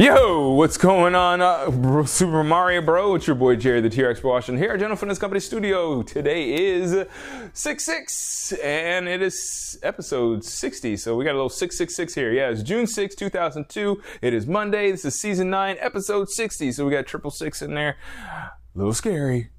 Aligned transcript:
Yo, 0.00 0.52
what's 0.52 0.78
going 0.78 1.14
on, 1.14 1.42
uh, 1.42 2.06
Super 2.06 2.42
Mario 2.42 2.80
Bro? 2.80 3.16
It's 3.16 3.26
your 3.26 3.36
boy 3.36 3.56
Jerry, 3.56 3.82
the 3.82 3.90
T-Rex 3.90 4.22
Washington 4.22 4.56
here 4.56 4.72
at 4.72 4.80
General 4.80 4.96
Fitness 4.96 5.18
Company 5.18 5.40
Studio. 5.40 6.00
Today 6.00 6.54
is 6.54 6.94
6-6, 7.52 8.64
and 8.64 9.06
it 9.06 9.20
is 9.20 9.78
episode 9.82 10.42
60, 10.42 10.96
so 10.96 11.16
we 11.16 11.26
got 11.26 11.32
a 11.32 11.36
little 11.36 11.50
666 11.50 12.14
here. 12.14 12.32
Yeah, 12.32 12.48
it's 12.48 12.62
June 12.62 12.86
6, 12.86 13.14
2002. 13.14 14.02
It 14.22 14.32
is 14.32 14.46
Monday. 14.46 14.90
This 14.90 15.04
is 15.04 15.20
season 15.20 15.50
9, 15.50 15.76
episode 15.78 16.30
60, 16.30 16.72
so 16.72 16.86
we 16.86 16.92
got 16.92 17.06
triple 17.06 17.30
six 17.30 17.60
in 17.60 17.74
there. 17.74 17.98
A 18.24 18.52
little 18.78 18.94
scary. 18.94 19.50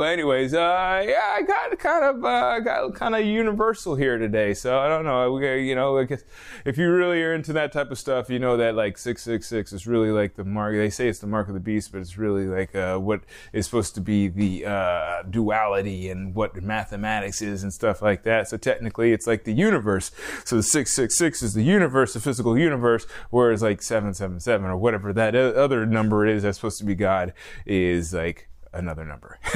Anyways, 0.00 0.54
uh, 0.54 1.04
yeah, 1.06 1.34
I 1.36 1.42
got 1.42 1.78
kind 1.78 2.04
of, 2.04 2.24
uh, 2.24 2.60
got 2.60 2.94
kind 2.94 3.14
of 3.14 3.24
universal 3.24 3.96
here 3.96 4.16
today. 4.16 4.54
So 4.54 4.78
I 4.78 4.88
don't 4.88 5.04
know. 5.04 5.32
We 5.32 5.68
you 5.68 5.74
know, 5.74 5.98
I 5.98 6.04
guess 6.04 6.22
if 6.64 6.78
you 6.78 6.90
really 6.90 7.22
are 7.22 7.34
into 7.34 7.52
that 7.54 7.72
type 7.72 7.90
of 7.90 7.98
stuff, 7.98 8.30
you 8.30 8.38
know 8.38 8.56
that 8.56 8.74
like 8.74 8.96
six 8.96 9.22
six 9.22 9.48
six 9.48 9.72
is 9.72 9.86
really 9.86 10.10
like 10.10 10.36
the 10.36 10.44
mark. 10.44 10.74
They 10.74 10.90
say 10.90 11.08
it's 11.08 11.18
the 11.18 11.26
mark 11.26 11.48
of 11.48 11.54
the 11.54 11.60
beast, 11.60 11.92
but 11.92 12.00
it's 12.00 12.16
really 12.16 12.46
like 12.46 12.74
uh, 12.74 12.98
what 12.98 13.22
is 13.52 13.66
supposed 13.66 13.94
to 13.96 14.00
be 14.00 14.28
the 14.28 14.66
uh, 14.66 15.22
duality 15.22 16.10
and 16.10 16.34
what 16.34 16.60
mathematics 16.62 17.42
is 17.42 17.62
and 17.62 17.72
stuff 17.72 18.00
like 18.00 18.22
that. 18.22 18.48
So 18.48 18.56
technically, 18.56 19.12
it's 19.12 19.26
like 19.26 19.44
the 19.44 19.52
universe. 19.52 20.10
So 20.44 20.56
the 20.56 20.62
six 20.62 20.94
six 20.94 21.16
six 21.16 21.42
is 21.42 21.54
the 21.54 21.64
universe, 21.64 22.14
the 22.14 22.20
physical 22.20 22.56
universe, 22.56 23.06
whereas 23.30 23.62
like 23.62 23.82
seven 23.82 24.14
seven 24.14 24.40
seven 24.40 24.66
or 24.66 24.76
whatever 24.76 25.12
that 25.12 25.34
other 25.34 25.86
number 25.86 26.26
is 26.26 26.42
that's 26.42 26.58
supposed 26.58 26.78
to 26.78 26.84
be 26.84 26.94
God 26.94 27.32
is 27.66 28.14
like 28.14 28.48
another 28.78 29.04
number. 29.04 29.38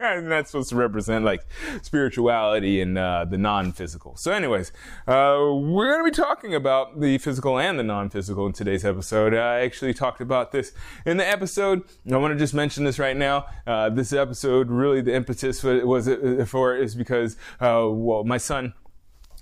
and 0.00 0.30
that's 0.30 0.50
supposed 0.50 0.70
to 0.70 0.76
represent 0.76 1.24
like 1.24 1.46
spirituality 1.82 2.80
and 2.80 2.98
uh, 2.98 3.24
the 3.24 3.38
non-physical. 3.38 4.16
So 4.16 4.32
anyways, 4.32 4.72
uh, 5.06 5.38
we're 5.52 5.90
going 5.92 6.04
to 6.04 6.10
be 6.10 6.22
talking 6.22 6.54
about 6.54 7.00
the 7.00 7.18
physical 7.18 7.58
and 7.58 7.78
the 7.78 7.82
non-physical 7.82 8.46
in 8.46 8.52
today's 8.52 8.84
episode. 8.84 9.34
I 9.34 9.60
actually 9.60 9.94
talked 9.94 10.20
about 10.20 10.52
this 10.52 10.72
in 11.06 11.16
the 11.16 11.26
episode. 11.26 11.82
I 12.10 12.16
want 12.16 12.32
to 12.32 12.38
just 12.38 12.54
mention 12.54 12.84
this 12.84 12.98
right 12.98 13.16
now. 13.16 13.46
Uh, 13.66 13.90
this 13.90 14.12
episode, 14.12 14.70
really 14.70 15.00
the 15.00 15.14
impetus 15.14 15.60
for, 15.60 15.86
was 15.86 16.08
for 16.46 16.76
it 16.76 16.82
is 16.82 16.94
because, 16.94 17.36
uh, 17.60 17.86
well, 17.88 18.24
my 18.24 18.38
son, 18.38 18.74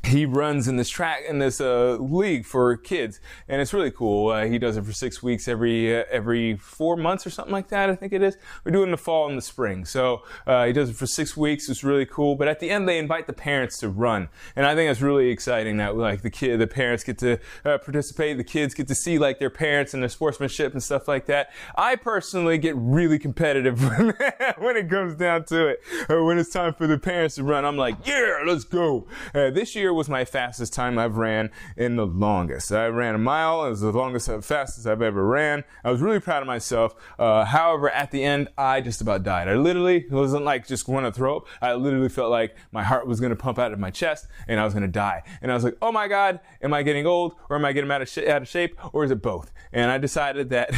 he 0.07 0.25
runs 0.25 0.69
in 0.69 0.77
this 0.77 0.89
track 0.89 1.23
in 1.29 1.39
this 1.39 1.61
uh, 1.61 1.97
league 1.99 2.45
for 2.45 2.77
kids, 2.77 3.21
and 3.49 3.61
it's 3.61 3.73
really 3.73 3.91
cool. 3.91 4.31
Uh, 4.31 4.45
he 4.45 4.59
does 4.59 4.77
it 4.77 4.85
for 4.85 4.93
six 4.93 5.23
weeks 5.23 5.49
every 5.49 6.01
uh, 6.01 6.05
every 6.11 6.57
four 6.57 6.97
months 6.97 7.27
or 7.27 7.31
something 7.31 7.53
like 7.53 7.69
that. 7.69 7.91
I 7.91 7.97
think 7.97 8.13
it 8.13 8.23
is. 8.23 8.37
We 8.65 8.73
do 8.73 8.83
it 8.83 8.85
in 8.85 8.91
the 8.93 8.97
fall 8.97 9.29
and 9.29 9.37
the 9.37 9.43
spring. 9.43 9.85
So 9.85 10.23
uh, 10.47 10.67
he 10.67 10.73
does 10.73 10.91
it 10.91 10.97
for 10.97 11.07
six 11.07 11.37
weeks. 11.37 11.69
It's 11.69 11.83
really 11.83 12.07
cool. 12.07 12.37
But 12.37 12.49
at 12.49 12.61
the 12.61 12.71
end, 12.71 12.89
they 12.89 12.99
invite 12.99 13.27
the 13.27 13.33
parents 13.33 13.79
to 13.79 13.89
run, 13.89 14.29
and 14.55 14.65
I 14.65 14.75
think 14.75 14.91
it's 14.91 15.01
really 15.01 15.31
exciting 15.31 15.79
that 15.79 15.97
like 15.97 16.23
the 16.23 16.31
kid, 16.31 16.61
the 16.61 16.67
parents 16.67 17.03
get 17.03 17.19
to 17.19 17.39
uh, 17.65 17.79
participate. 17.79 18.37
The 18.37 18.45
kids 18.45 18.75
get 18.75 18.89
to 18.89 18.95
see 18.95 19.19
like 19.19 19.39
their 19.39 19.51
parents 19.51 19.93
and 19.93 20.03
their 20.03 20.11
sportsmanship 20.11 20.73
and 20.73 20.83
stuff 20.83 21.09
like 21.09 21.27
that. 21.27 21.51
I 21.77 21.97
personally 21.97 22.59
get 22.59 22.77
really 22.77 23.19
competitive 23.19 23.83
when 24.59 24.77
it 24.77 24.89
comes 24.89 25.17
down 25.17 25.45
to 25.47 25.67
it. 25.69 25.81
Uh, 26.09 26.23
when 26.23 26.39
it's 26.39 26.51
time 26.51 26.75
for 26.75 26.87
the 26.87 26.99
parents 26.99 27.35
to 27.37 27.45
run, 27.45 27.65
I'm 27.65 27.77
like, 27.77 27.97
yeah, 28.07 28.43
let's 28.47 28.65
go. 28.65 29.07
This 29.33 29.75
year 29.75 29.96
was 29.97 30.09
my 30.09 30.25
fastest 30.25 30.73
time 30.73 30.99
I've 30.99 31.17
ran 31.17 31.51
in 31.77 31.97
the 31.97 32.07
longest. 32.07 32.71
I 32.73 32.87
ran 32.87 33.15
a 33.15 33.19
mile. 33.19 33.65
It 33.65 33.71
was 33.71 33.81
the 33.81 33.93
longest, 33.93 34.29
uh, 34.29 34.41
fastest 34.41 34.87
I've 34.87 35.03
ever 35.03 35.27
ran. 35.27 35.65
I 35.85 35.91
was 35.91 36.01
really 36.01 36.21
proud 36.21 36.43
of 36.43 36.47
myself. 36.47 36.95
Uh, 37.19 37.45
however, 37.45 37.91
at 37.91 38.11
the 38.11 38.23
end, 38.23 38.49
I 38.57 38.81
just 38.81 39.01
about 39.01 39.23
died. 39.23 39.49
I 39.49 39.55
literally 39.55 39.97
it 39.97 40.13
wasn't 40.13 40.45
like 40.45 40.67
just 40.67 40.87
want 40.89 41.07
to 41.07 41.13
throw 41.13 41.39
up. 41.39 41.47
I 41.61 41.75
literally 41.75 42.09
felt 42.09 42.31
like 42.31 42.57
my 42.73 42.83
heart 42.83 43.07
was 43.07 43.21
going 43.21 43.31
to 43.31 43.37
pump 43.37 43.59
out 43.59 43.73
of 43.73 43.79
my 43.79 43.91
chest 43.91 44.27
and 44.47 44.61
I 44.61 44.65
was 44.65 44.75
going 44.75 44.83
to 44.83 44.89
die. 44.89 45.23
And 45.43 45.51
I 45.51 45.55
was 45.55 45.65
like, 45.65 45.77
oh 45.83 45.93
my 45.93 46.09
God, 46.09 46.41
am 46.63 46.75
I 46.75 46.83
getting 46.83 47.07
old 47.07 47.35
or 47.49 47.57
am 47.57 47.65
I 47.65 47.73
getting 47.73 47.91
out 47.91 48.03
of, 48.03 48.09
sh- 48.09 48.19
out 48.19 48.43
of 48.43 48.49
shape 48.49 48.79
or 48.93 49.05
is 49.05 49.11
it 49.11 49.23
both? 49.23 49.53
And 49.73 49.91
I 49.91 49.99
decided 49.99 50.51
that 50.51 50.71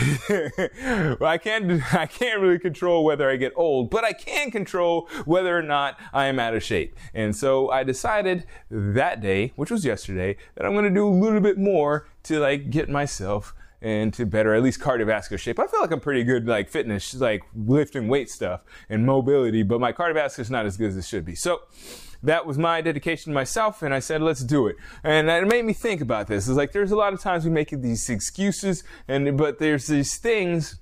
well, 1.21 1.29
I 1.31 1.39
can't, 1.39 1.83
I 1.95 2.07
can't 2.07 2.41
really 2.41 2.59
control 2.59 3.05
whether 3.05 3.29
I 3.29 3.37
get 3.37 3.53
old, 3.57 3.91
but 3.91 4.05
I 4.05 4.13
can 4.13 4.51
control 4.51 5.09
whether 5.25 5.57
or 5.57 5.63
not 5.63 5.99
I 6.13 6.27
am 6.27 6.39
out 6.39 6.55
of 6.55 6.63
shape. 6.63 6.97
And 7.15 7.35
so 7.35 7.71
I 7.71 7.85
decided 7.85 8.45
that 8.71 9.08
day, 9.17 9.53
which 9.57 9.71
was 9.71 9.85
yesterday, 9.85 10.37
that 10.55 10.65
I'm 10.65 10.75
to 10.75 10.91
do 10.91 11.07
a 11.07 11.11
little 11.11 11.41
bit 11.41 11.59
more 11.59 12.07
to 12.25 12.39
like 12.39 12.71
get 12.71 12.89
myself 12.89 13.55
into 13.81 14.27
better, 14.27 14.55
at 14.55 14.63
least 14.63 14.81
cardiovascular 14.81 15.39
shape. 15.39 15.59
I 15.59 15.67
feel 15.67 15.81
like 15.81 15.93
I'm 15.93 16.01
pretty 16.01 16.25
good, 16.25 16.47
like 16.47 16.69
fitness, 16.69 17.15
like 17.15 17.43
lifting 17.55 18.09
weight 18.09 18.29
stuff 18.29 18.63
and 18.89 19.07
mobility, 19.07 19.63
but 19.63 19.81
my 19.81 19.93
cardiovascular 19.93 20.41
is 20.41 20.51
not 20.51 20.67
as 20.67 20.77
good 20.77 20.89
as 20.89 20.97
it 20.97 21.05
should 21.05 21.25
be. 21.25 21.35
So 21.35 21.63
that 22.23 22.45
was 22.45 22.59
my 22.59 22.81
dedication 22.81 23.31
to 23.31 23.35
myself, 23.35 23.83
and 23.83 23.95
I 23.95 24.01
said, 24.01 24.21
let's 24.21 24.43
do 24.43 24.67
it. 24.67 24.77
And 25.05 25.31
it 25.31 25.47
made 25.47 25.65
me 25.65 25.73
think 25.73 26.01
about 26.01 26.27
this. 26.27 26.49
It's 26.49 26.57
like 26.57 26.73
there's 26.73 26.91
a 26.91 26.97
lot 26.97 27.13
of 27.13 27.21
times 27.21 27.45
we 27.45 27.51
make 27.51 27.71
these 27.71 28.11
excuses, 28.11 28.83
and 29.07 29.39
but 29.39 29.61
there's 29.61 29.87
these 29.87 30.17
things 30.17 30.81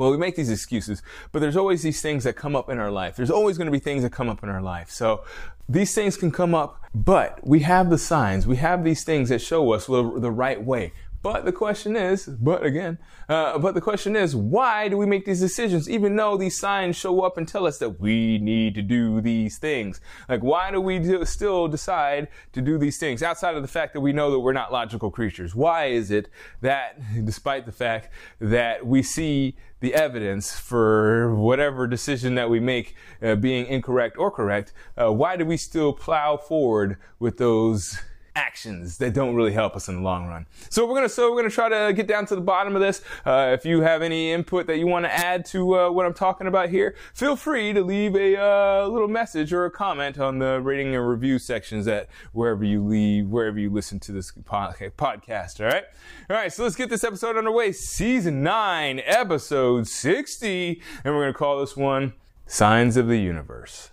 well, 0.00 0.10
we 0.10 0.16
make 0.16 0.34
these 0.34 0.48
excuses, 0.48 1.02
but 1.30 1.40
there's 1.40 1.58
always 1.58 1.82
these 1.82 2.00
things 2.00 2.24
that 2.24 2.32
come 2.32 2.56
up 2.56 2.70
in 2.70 2.78
our 2.78 2.90
life. 2.90 3.16
There's 3.16 3.30
always 3.30 3.58
going 3.58 3.66
to 3.66 3.70
be 3.70 3.78
things 3.78 4.02
that 4.02 4.10
come 4.10 4.30
up 4.30 4.42
in 4.42 4.48
our 4.48 4.62
life. 4.62 4.90
So 4.90 5.24
these 5.68 5.94
things 5.94 6.16
can 6.16 6.30
come 6.30 6.54
up, 6.54 6.82
but 6.94 7.46
we 7.46 7.60
have 7.60 7.90
the 7.90 7.98
signs. 7.98 8.46
We 8.46 8.56
have 8.56 8.82
these 8.82 9.04
things 9.04 9.28
that 9.28 9.42
show 9.42 9.72
us 9.72 9.88
the, 9.88 10.18
the 10.18 10.30
right 10.30 10.64
way. 10.64 10.94
But 11.22 11.44
the 11.44 11.52
question 11.52 11.96
is, 11.96 12.24
but 12.24 12.64
again, 12.64 12.96
uh, 13.28 13.58
but 13.58 13.74
the 13.74 13.80
question 13.80 14.16
is, 14.16 14.34
why 14.34 14.88
do 14.88 14.96
we 14.96 15.04
make 15.04 15.26
these 15.26 15.40
decisions 15.40 15.88
even 15.88 16.16
though 16.16 16.38
these 16.38 16.58
signs 16.58 16.96
show 16.96 17.20
up 17.20 17.36
and 17.36 17.46
tell 17.46 17.66
us 17.66 17.78
that 17.78 18.00
we 18.00 18.38
need 18.38 18.74
to 18.76 18.82
do 18.82 19.20
these 19.20 19.58
things? 19.58 20.00
Like, 20.30 20.42
why 20.42 20.70
do 20.70 20.80
we 20.80 20.98
do, 20.98 21.22
still 21.26 21.68
decide 21.68 22.28
to 22.52 22.62
do 22.62 22.78
these 22.78 22.96
things 22.96 23.22
outside 23.22 23.54
of 23.54 23.60
the 23.60 23.68
fact 23.68 23.92
that 23.92 24.00
we 24.00 24.14
know 24.14 24.30
that 24.30 24.38
we're 24.38 24.54
not 24.54 24.72
logical 24.72 25.10
creatures? 25.10 25.54
Why 25.54 25.86
is 25.86 26.10
it 26.10 26.30
that, 26.62 26.98
despite 27.24 27.66
the 27.66 27.72
fact 27.72 28.08
that 28.40 28.86
we 28.86 29.02
see 29.02 29.56
the 29.80 29.94
evidence 29.94 30.58
for 30.58 31.34
whatever 31.34 31.86
decision 31.86 32.34
that 32.36 32.48
we 32.48 32.60
make 32.60 32.94
uh, 33.22 33.34
being 33.34 33.66
incorrect 33.66 34.16
or 34.16 34.30
correct, 34.30 34.72
uh, 34.96 35.12
why 35.12 35.36
do 35.36 35.44
we 35.44 35.58
still 35.58 35.92
plow 35.92 36.38
forward 36.38 36.96
with 37.18 37.36
those 37.36 37.98
actions 38.40 38.98
that 38.98 39.12
don't 39.12 39.34
really 39.34 39.52
help 39.52 39.76
us 39.76 39.88
in 39.88 39.96
the 39.96 40.00
long 40.00 40.26
run. 40.26 40.46
So 40.70 40.86
we're 40.86 40.94
gonna 40.94 41.08
so 41.08 41.30
we're 41.30 41.40
gonna 41.40 41.50
try 41.50 41.68
to 41.68 41.92
get 41.92 42.06
down 42.06 42.24
to 42.26 42.34
the 42.34 42.40
bottom 42.40 42.74
of 42.74 42.80
this. 42.80 43.02
Uh, 43.26 43.50
if 43.52 43.64
you 43.66 43.82
have 43.82 44.00
any 44.02 44.32
input 44.32 44.66
that 44.66 44.78
you 44.78 44.86
want 44.86 45.04
to 45.04 45.12
add 45.12 45.44
to 45.46 45.78
uh, 45.78 45.90
what 45.90 46.06
I'm 46.06 46.14
talking 46.14 46.46
about 46.46 46.70
here, 46.70 46.94
feel 47.12 47.36
free 47.36 47.72
to 47.72 47.82
leave 47.82 48.16
a 48.16 48.40
uh, 48.40 48.86
little 48.86 49.08
message 49.08 49.52
or 49.52 49.66
a 49.66 49.70
comment 49.70 50.18
on 50.18 50.38
the 50.38 50.60
rating 50.60 50.94
and 50.94 51.06
review 51.06 51.38
sections 51.38 51.86
at 51.86 52.08
wherever 52.32 52.64
you 52.64 52.82
leave 52.82 53.28
wherever 53.28 53.58
you 53.58 53.70
listen 53.70 54.00
to 54.00 54.12
this 54.12 54.32
pod- 54.44 54.76
podcast. 54.96 55.60
All 55.60 55.66
right, 55.66 55.84
all 56.30 56.36
right. 56.36 56.52
So 56.52 56.62
let's 56.62 56.76
get 56.76 56.88
this 56.88 57.04
episode 57.04 57.36
underway. 57.36 57.72
Season 57.72 58.42
nine, 58.42 59.00
episode 59.04 59.86
sixty, 59.86 60.80
and 61.04 61.14
we're 61.14 61.22
gonna 61.22 61.34
call 61.34 61.60
this 61.60 61.76
one 61.76 62.14
"Signs 62.46 62.96
of 62.96 63.06
the 63.06 63.18
Universe." 63.18 63.90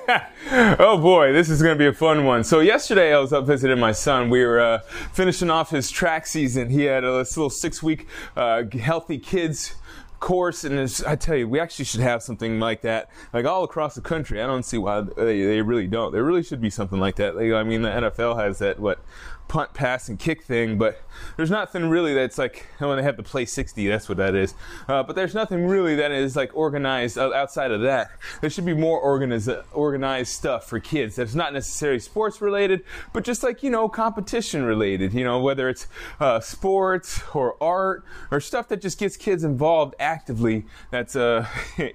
oh 0.78 0.98
boy, 0.98 1.32
this 1.32 1.48
is 1.48 1.62
going 1.62 1.74
to 1.74 1.78
be 1.78 1.86
a 1.86 1.92
fun 1.92 2.24
one. 2.24 2.44
So 2.44 2.60
yesterday 2.60 3.14
I 3.14 3.18
was 3.18 3.32
up 3.32 3.46
visiting 3.46 3.78
my 3.78 3.92
son. 3.92 4.30
We 4.30 4.44
were 4.44 4.60
uh, 4.60 4.78
finishing 5.12 5.50
off 5.50 5.70
his 5.70 5.90
track 5.90 6.26
season. 6.26 6.70
He 6.70 6.84
had 6.84 7.04
a 7.04 7.12
this 7.18 7.36
little 7.36 7.50
six-week 7.50 8.06
uh, 8.36 8.64
healthy 8.80 9.18
kids 9.18 9.76
course, 10.22 10.64
and 10.64 11.04
I 11.06 11.16
tell 11.16 11.36
you, 11.36 11.48
we 11.48 11.58
actually 11.60 11.84
should 11.84 12.00
have 12.00 12.22
something 12.22 12.60
like 12.60 12.82
that, 12.82 13.10
like 13.32 13.44
all 13.44 13.64
across 13.64 13.96
the 13.96 14.00
country. 14.00 14.40
I 14.40 14.46
don't 14.46 14.62
see 14.62 14.78
why 14.78 15.00
they, 15.00 15.42
they 15.42 15.60
really 15.60 15.88
don't. 15.88 16.12
There 16.12 16.22
really 16.22 16.44
should 16.44 16.60
be 16.60 16.70
something 16.70 17.00
like 17.00 17.16
that. 17.16 17.36
Like, 17.36 17.52
I 17.52 17.64
mean, 17.64 17.82
the 17.82 17.88
NFL 17.90 18.38
has 18.38 18.60
that 18.60 18.78
what 18.78 19.00
punt, 19.48 19.74
pass, 19.74 20.08
and 20.08 20.18
kick 20.18 20.42
thing, 20.44 20.78
but 20.78 21.00
there's 21.36 21.50
nothing 21.50 21.88
really 21.88 22.14
that's 22.14 22.38
like 22.38 22.66
when 22.78 22.96
they 22.96 23.02
have 23.02 23.16
the 23.16 23.22
play 23.22 23.44
60. 23.44 23.86
That's 23.86 24.08
what 24.08 24.18
that 24.18 24.34
is. 24.34 24.54
Uh, 24.88 25.02
but 25.02 25.16
there's 25.16 25.34
nothing 25.34 25.66
really 25.66 25.96
that 25.96 26.10
is 26.10 26.36
like 26.36 26.50
organized 26.54 27.18
outside 27.18 27.70
of 27.70 27.82
that. 27.82 28.10
There 28.40 28.50
should 28.50 28.66
be 28.66 28.74
more 28.74 29.02
organiz- 29.02 29.64
organized 29.72 30.32
stuff 30.32 30.68
for 30.68 30.80
kids 30.80 31.16
that's 31.16 31.34
not 31.34 31.52
necessarily 31.52 32.00
sports 32.00 32.40
related, 32.40 32.84
but 33.12 33.24
just 33.24 33.42
like 33.42 33.62
you 33.62 33.70
know 33.70 33.88
competition 33.88 34.62
related. 34.62 35.12
You 35.12 35.24
know 35.24 35.40
whether 35.40 35.68
it's 35.68 35.86
uh, 36.20 36.40
sports 36.40 37.22
or 37.34 37.62
art 37.62 38.04
or 38.30 38.40
stuff 38.40 38.68
that 38.68 38.80
just 38.80 38.98
gets 38.98 39.16
kids 39.16 39.44
involved 39.44 39.94
actively. 39.98 40.64
That's 40.90 41.16
uh, 41.16 41.46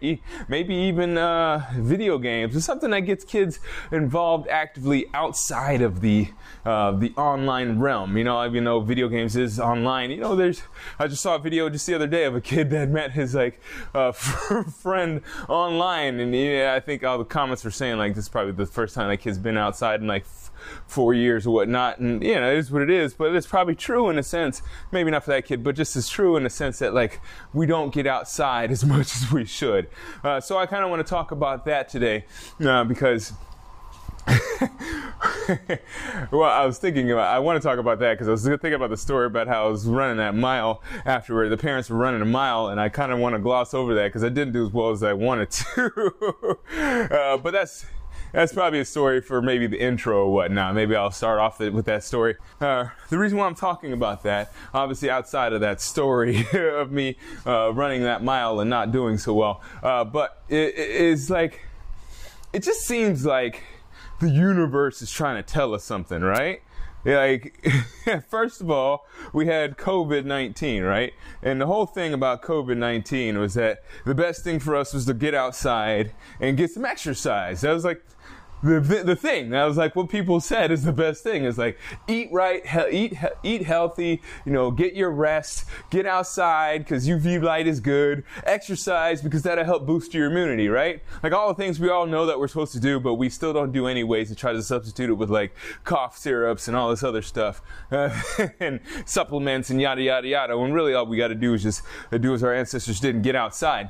maybe 0.48 0.76
even 0.76 1.18
uh, 1.18 1.66
video 1.76 2.18
games 2.18 2.56
or 2.56 2.62
something 2.62 2.92
that 2.92 3.02
gets 3.02 3.24
kids 3.24 3.60
involved 3.92 4.48
actively 4.48 5.08
outside 5.14 5.82
of 5.82 6.02
the 6.02 6.30
uh, 6.66 6.92
the 6.92 7.14
online 7.38 7.80
realm. 7.80 8.18
You 8.18 8.24
know, 8.24 8.46
even 8.46 8.64
though 8.64 8.80
video 8.80 9.08
games 9.08 9.36
is 9.36 9.60
online, 9.60 10.12
you 10.12 10.18
know, 10.18 10.36
there's. 10.36 10.64
I 10.98 11.08
just 11.08 11.22
saw 11.22 11.36
a 11.36 11.40
video 11.40 11.70
just 11.70 11.86
the 11.86 11.94
other 11.94 12.08
day 12.08 12.24
of 12.26 12.36
a 12.36 12.42
kid 12.42 12.70
that 12.72 12.90
met 12.90 13.12
his 13.12 13.36
like 13.36 13.62
uh, 13.94 14.12
friend 14.82 15.22
online, 15.48 16.20
and 16.20 16.36
yeah, 16.36 16.74
I 16.76 16.80
think 16.80 17.04
all 17.04 17.18
the 17.18 17.26
comments 17.26 17.64
were 17.64 17.72
saying 17.72 17.98
like 17.98 18.16
this 18.16 18.26
is 18.26 18.30
probably 18.30 18.54
the 18.54 18.66
first 18.66 18.96
time 18.96 19.10
that 19.10 19.18
kid's 19.18 19.38
been 19.38 19.58
outside 19.58 20.02
in 20.02 20.08
like 20.08 20.24
f- 20.24 20.52
four 20.88 21.14
years 21.14 21.46
or 21.46 21.54
whatnot, 21.54 22.00
and 22.00 22.24
you 22.24 22.36
know, 22.36 22.52
it 22.52 22.58
is 22.58 22.72
what 22.72 22.82
it 22.82 22.90
is. 22.90 23.14
But 23.14 23.36
it's 23.36 23.48
probably 23.48 23.76
true 23.76 24.10
in 24.10 24.18
a 24.18 24.24
sense, 24.24 24.62
maybe 24.92 25.12
not 25.12 25.24
for 25.24 25.32
that 25.32 25.46
kid, 25.46 25.64
but 25.64 25.76
just 25.76 25.96
as 25.96 26.10
true 26.10 26.36
in 26.38 26.44
the 26.44 26.50
sense 26.50 26.80
that 26.80 26.94
like 26.94 27.22
we 27.54 27.66
don't 27.66 27.94
get 27.94 28.08
outside 28.08 28.72
as 28.78 28.84
much 28.84 29.16
as 29.16 29.32
we 29.32 29.46
should. 29.46 29.88
Uh, 30.24 30.40
so 30.40 30.58
I 30.58 30.66
kind 30.66 30.84
of 30.84 30.90
want 30.90 31.06
to 31.06 31.10
talk 31.10 31.32
about 31.32 31.66
that 31.66 31.90
today 31.90 32.26
uh, 32.66 32.84
because. 32.84 33.34
well, 36.32 36.44
I 36.44 36.66
was 36.66 36.78
thinking 36.78 37.12
about. 37.12 37.34
I 37.34 37.40
want 37.40 37.62
to 37.62 37.68
talk 37.68 37.80
about 37.80 38.00
that 38.00 38.14
because 38.14 38.28
I 38.28 38.32
was 38.32 38.44
thinking 38.44 38.74
about 38.74 38.90
the 38.90 38.98
story 38.98 39.28
about 39.28 39.48
how 39.48 39.66
I 39.66 39.70
was 39.70 39.86
running 39.86 40.18
that 40.18 40.36
mile 40.36 40.82
afterward. 41.06 41.50
The 41.50 41.58
parents 41.58 41.90
were 41.90 41.98
running 41.98 42.22
a 42.22 42.26
mile, 42.26 42.68
and 42.68 42.80
I 42.80 42.90
kind 42.90 43.12
of 43.12 43.20
want 43.20 43.36
to 43.36 43.40
gloss 43.40 43.74
over 43.74 43.94
that 43.96 44.08
because 44.08 44.24
I 44.24 44.30
didn't 44.30 44.54
do 44.54 44.66
as 44.66 44.74
well 44.74 44.90
as 44.90 45.04
I 45.04 45.14
wanted 45.14 45.52
to. 45.52 46.58
uh, 47.12 47.38
but 47.38 47.52
that's 47.52 47.86
that's 48.34 48.54
probably 48.54 48.80
a 48.80 48.86
story 48.86 49.22
for 49.22 49.42
maybe 49.42 49.68
the 49.68 49.80
intro 49.80 50.26
or 50.26 50.34
whatnot. 50.34 50.76
Maybe 50.76 50.96
I'll 50.96 51.12
start 51.12 51.40
off 51.40 51.60
with 51.60 51.86
that 51.86 52.04
story. 52.04 52.36
Uh, 52.60 52.90
the 53.10 53.18
reason 53.18 53.38
why 53.38 53.46
I'm 53.46 53.56
talking 53.56 53.94
about 53.94 54.24
that, 54.24 54.54
obviously 54.74 55.10
outside 55.10 55.54
of 55.54 55.62
that 55.62 55.80
story 55.82 56.46
of 56.54 56.92
me 56.92 57.18
uh, 57.46 57.72
running 57.74 58.04
that 58.04 58.24
mile 58.24 58.60
and 58.60 58.70
not 58.70 58.92
doing 58.92 59.18
so 59.18 59.34
well, 59.34 59.62
uh, 59.82 60.04
but 60.04 60.44
it, 60.50 60.78
it 60.78 60.90
is 60.90 61.30
like 61.30 61.62
it 62.54 62.64
just 62.64 62.82
seems 62.82 63.26
like 63.26 63.64
the 64.20 64.30
universe 64.30 65.02
is 65.02 65.12
trying 65.12 65.36
to 65.36 65.44
tell 65.44 65.74
us 65.74 65.84
something, 65.84 66.22
right? 66.22 66.62
Like, 67.06 67.66
first 68.30 68.60
of 68.60 68.70
all, 68.70 69.06
we 69.32 69.48
had 69.48 69.78
COVID 69.78 70.26
19, 70.26 70.84
right? 70.84 71.14
And 71.42 71.62
the 71.62 71.66
whole 71.66 71.86
thing 71.86 72.14
about 72.14 72.42
COVID 72.42 72.78
19 72.78 73.38
was 73.38 73.54
that 73.54 73.84
the 74.06 74.16
best 74.16 74.44
thing 74.44 74.60
for 74.60 74.76
us 74.76 74.94
was 74.94 75.06
to 75.06 75.14
get 75.14 75.34
outside 75.34 76.12
and 76.40 76.58
get 76.58 76.72
some 76.72 76.86
exercise. 76.86 77.62
That 77.62 77.74
was 77.74 77.86
like, 77.86 78.04
the, 78.64 79.04
the 79.06 79.16
thing 79.16 79.52
that 79.52 79.66
was 79.66 79.78
like 79.78 79.96
what 79.96 80.10
people 80.10 80.40
said 80.40 80.72
is 80.72 80.84
the 80.84 80.92
best 80.94 81.24
thing. 81.24 81.44
Is 81.44 81.58
like 81.58 81.78
eat 82.08 82.30
right 82.32 82.66
he- 82.66 83.06
eat 83.06 83.18
he- 83.18 83.28
eat 83.44 83.64
healthy 83.64 84.22
you 84.46 84.52
know 84.52 84.72
get 84.72 84.96
your 84.96 85.12
rest 85.12 85.66
get 85.90 86.06
outside 86.06 86.80
because 86.80 87.08
uv 87.08 87.42
light 87.44 87.68
is 87.68 87.80
good 87.80 88.24
exercise 88.46 89.22
because 89.22 89.44
that'll 89.44 89.64
help 89.66 89.86
boost 89.86 90.14
your 90.14 90.28
immunity 90.32 90.70
right? 90.70 91.04
Like 91.22 91.34
all 91.34 91.48
the 91.48 91.54
things 91.54 91.80
we 91.80 91.90
all 91.90 92.08
know 92.08 92.26
that 92.26 92.40
we're 92.40 92.48
supposed 92.48 92.74
to 92.74 92.80
do 92.80 93.00
but 93.00 93.16
we 93.16 93.30
still 93.30 93.54
don't 93.54 93.72
do 93.72 93.88
anyways 93.88 94.30
to 94.30 94.36
try 94.36 94.54
to 94.54 94.64
substitute 94.64 95.10
it 95.10 95.14
with 95.14 95.30
like 95.30 95.56
cough 95.84 96.18
syrups 96.18 96.68
and 96.68 96.76
all 96.76 96.90
this 96.90 97.04
other 97.04 97.22
stuff 97.22 97.62
uh, 97.92 98.10
and 98.60 98.80
supplements 99.06 99.70
and 99.70 99.80
yada 99.82 100.02
yada 100.02 100.28
yada 100.28 100.58
when 100.58 100.74
really 100.74 100.94
all 100.94 101.06
we 101.06 101.18
got 101.18 101.28
to 101.28 101.36
do 101.36 101.54
is 101.54 101.64
just 101.64 101.84
do 102.20 102.34
as 102.34 102.44
our 102.44 102.54
ancestors 102.54 103.00
did 103.00 103.16
and 103.16 103.24
get 103.24 103.36
outside 103.36 103.90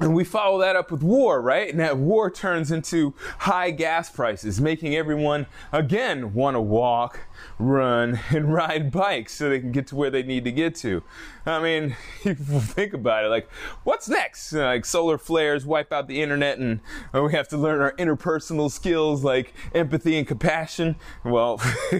and 0.00 0.14
we 0.14 0.24
follow 0.24 0.60
that 0.60 0.76
up 0.76 0.90
with 0.90 1.02
war, 1.02 1.40
right? 1.40 1.68
And 1.68 1.80
that 1.80 1.96
war 1.96 2.30
turns 2.30 2.70
into 2.70 3.14
high 3.40 3.70
gas 3.70 4.10
prices, 4.10 4.60
making 4.60 4.94
everyone 4.94 5.46
again 5.72 6.34
want 6.34 6.54
to 6.54 6.60
walk, 6.60 7.20
run, 7.58 8.20
and 8.30 8.52
ride 8.52 8.90
bikes 8.92 9.34
so 9.34 9.48
they 9.48 9.60
can 9.60 9.72
get 9.72 9.86
to 9.88 9.96
where 9.96 10.10
they 10.10 10.22
need 10.22 10.44
to 10.44 10.52
get 10.52 10.74
to. 10.76 11.02
I 11.44 11.60
mean, 11.60 11.96
think 12.22 12.92
about 12.92 13.24
it, 13.24 13.28
like, 13.28 13.50
what's 13.84 14.08
next? 14.08 14.52
Like, 14.52 14.84
solar 14.84 15.18
flares 15.18 15.66
wipe 15.66 15.92
out 15.92 16.06
the 16.06 16.22
internet, 16.22 16.58
and 16.58 16.80
uh, 17.14 17.22
we 17.22 17.32
have 17.32 17.48
to 17.48 17.56
learn 17.56 17.80
our 17.80 17.92
interpersonal 17.92 18.70
skills 18.70 19.24
like 19.24 19.54
empathy 19.74 20.16
and 20.16 20.26
compassion. 20.26 20.96
Well, 21.24 21.60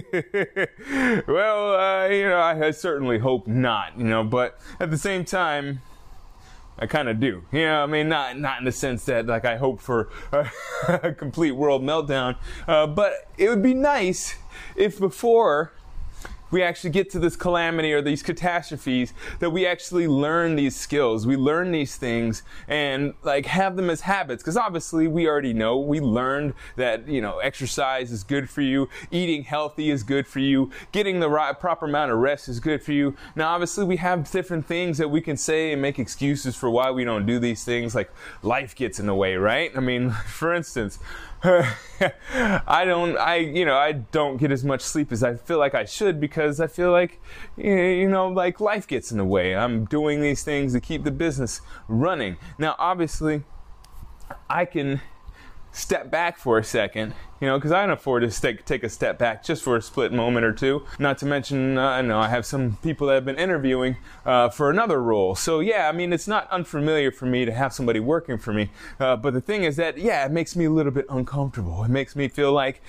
well, 1.27 1.75
uh, 1.75 2.07
you 2.07 2.29
know, 2.29 2.39
I, 2.39 2.67
I 2.67 2.71
certainly 2.71 3.19
hope 3.19 3.47
not, 3.47 3.97
you 3.97 4.05
know, 4.05 4.23
but 4.23 4.59
at 4.79 4.91
the 4.91 4.97
same 4.97 5.25
time, 5.25 5.81
I 6.79 6.87
kind 6.87 7.09
of 7.09 7.19
do. 7.19 7.43
You 7.51 7.65
know, 7.65 7.83
I 7.83 7.85
mean, 7.85 8.07
not 8.07 8.39
not 8.39 8.59
in 8.59 8.65
the 8.65 8.71
sense 8.71 9.05
that 9.05 9.27
like 9.27 9.45
I 9.45 9.57
hope 9.57 9.81
for 9.81 10.09
a, 10.31 10.49
a 10.87 11.13
complete 11.13 11.51
world 11.51 11.83
meltdown, 11.83 12.37
uh, 12.67 12.87
but 12.87 13.13
it 13.37 13.49
would 13.49 13.61
be 13.61 13.73
nice 13.73 14.35
if 14.75 14.97
before 14.97 15.73
we 16.51 16.63
actually 16.63 16.89
get 16.89 17.09
to 17.11 17.19
this 17.19 17.35
calamity 17.35 17.93
or 17.93 18.01
these 18.01 18.23
catastrophes 18.23 19.13
that 19.39 19.49
we 19.51 19.65
actually 19.65 20.07
learn 20.07 20.55
these 20.55 20.75
skills. 20.75 21.27
We 21.27 21.35
learn 21.35 21.71
these 21.71 21.95
things 21.95 22.43
and 22.67 23.13
like 23.23 23.45
have 23.45 23.75
them 23.75 23.89
as 23.89 24.01
habits. 24.01 24.43
Because 24.43 24.57
obviously 24.57 25.07
we 25.07 25.27
already 25.27 25.53
know. 25.53 25.77
We 25.77 25.99
learned 25.99 26.53
that 26.75 27.07
you 27.07 27.21
know 27.21 27.39
exercise 27.39 28.11
is 28.11 28.23
good 28.23 28.49
for 28.49 28.61
you. 28.61 28.89
Eating 29.11 29.43
healthy 29.43 29.89
is 29.89 30.03
good 30.03 30.27
for 30.27 30.39
you. 30.39 30.71
Getting 30.91 31.19
the 31.19 31.29
right 31.29 31.57
proper 31.57 31.85
amount 31.85 32.11
of 32.11 32.17
rest 32.17 32.49
is 32.49 32.59
good 32.59 32.83
for 32.83 32.91
you. 32.91 33.15
Now 33.35 33.53
obviously 33.53 33.85
we 33.85 33.97
have 33.97 34.29
different 34.29 34.65
things 34.65 34.97
that 34.97 35.09
we 35.09 35.21
can 35.21 35.37
say 35.37 35.71
and 35.71 35.81
make 35.81 35.99
excuses 35.99 36.55
for 36.55 36.69
why 36.69 36.91
we 36.91 37.03
don't 37.03 37.25
do 37.25 37.39
these 37.39 37.63
things. 37.63 37.95
Like 37.95 38.11
life 38.43 38.75
gets 38.75 38.99
in 38.99 39.05
the 39.05 39.15
way 39.15 39.35
right? 39.35 39.71
I 39.75 39.79
mean 39.79 40.11
for 40.27 40.53
instance 40.53 40.99
I 41.43 42.83
don't, 42.85 43.17
I, 43.17 43.37
you 43.37 43.63
know, 43.63 43.77
I 43.77 43.93
don't 43.93 44.37
get 44.37 44.51
as 44.51 44.63
much 44.63 44.81
sleep 44.81 45.11
as 45.11 45.23
I 45.23 45.35
feel 45.35 45.57
like 45.57 45.73
I 45.73 45.85
should 45.85 46.19
because 46.19 46.59
I 46.59 46.67
feel 46.67 46.91
like, 46.91 47.21
you 47.55 48.09
know, 48.09 48.27
like 48.27 48.59
life 48.59 48.87
gets 48.87 49.11
in 49.11 49.17
the 49.17 49.25
way. 49.25 49.55
I'm 49.55 49.85
doing 49.85 50.21
these 50.21 50.43
things 50.43 50.73
to 50.73 50.81
keep 50.81 51.03
the 51.03 51.11
business 51.11 51.61
running. 51.87 52.37
Now, 52.57 52.75
obviously, 52.77 53.43
I 54.49 54.65
can 54.65 55.01
step 55.71 56.09
back 56.09 56.37
for 56.37 56.57
a 56.57 56.63
second, 56.63 57.13
you 57.39 57.47
know, 57.47 57.57
because 57.57 57.71
I 57.71 57.83
can 57.83 57.91
afford 57.91 58.29
to 58.29 58.41
take, 58.41 58.65
take 58.65 58.83
a 58.83 58.89
step 58.89 59.17
back 59.17 59.43
just 59.43 59.63
for 59.63 59.75
a 59.75 59.81
split 59.81 60.11
moment 60.11 60.45
or 60.45 60.51
two. 60.51 60.85
Not 60.97 61.17
to 61.19 61.25
mention, 61.25 61.77
uh, 61.77 61.83
I 61.83 62.01
know 62.01 62.19
I 62.19 62.27
have 62.29 62.45
some 62.45 62.77
people 62.81 63.07
that 63.07 63.13
have 63.13 63.25
been 63.25 63.37
interviewing 63.37 63.97
uh, 64.25 64.49
for 64.49 64.69
another 64.69 65.01
role. 65.01 65.35
So, 65.35 65.59
yeah, 65.59 65.87
I 65.87 65.91
mean, 65.91 66.11
it's 66.11 66.27
not 66.27 66.49
unfamiliar 66.51 67.11
for 67.11 67.25
me 67.25 67.45
to 67.45 67.53
have 67.53 67.73
somebody 67.73 67.99
working 67.99 68.37
for 68.37 68.53
me. 68.53 68.71
Uh, 68.99 69.15
but 69.15 69.33
the 69.33 69.41
thing 69.41 69.63
is 69.63 69.75
that, 69.77 69.97
yeah, 69.97 70.25
it 70.25 70.31
makes 70.31 70.55
me 70.55 70.65
a 70.65 70.71
little 70.71 70.91
bit 70.91 71.05
uncomfortable. 71.09 71.83
It 71.83 71.89
makes 71.89 72.15
me 72.15 72.27
feel 72.27 72.51
like, 72.51 72.81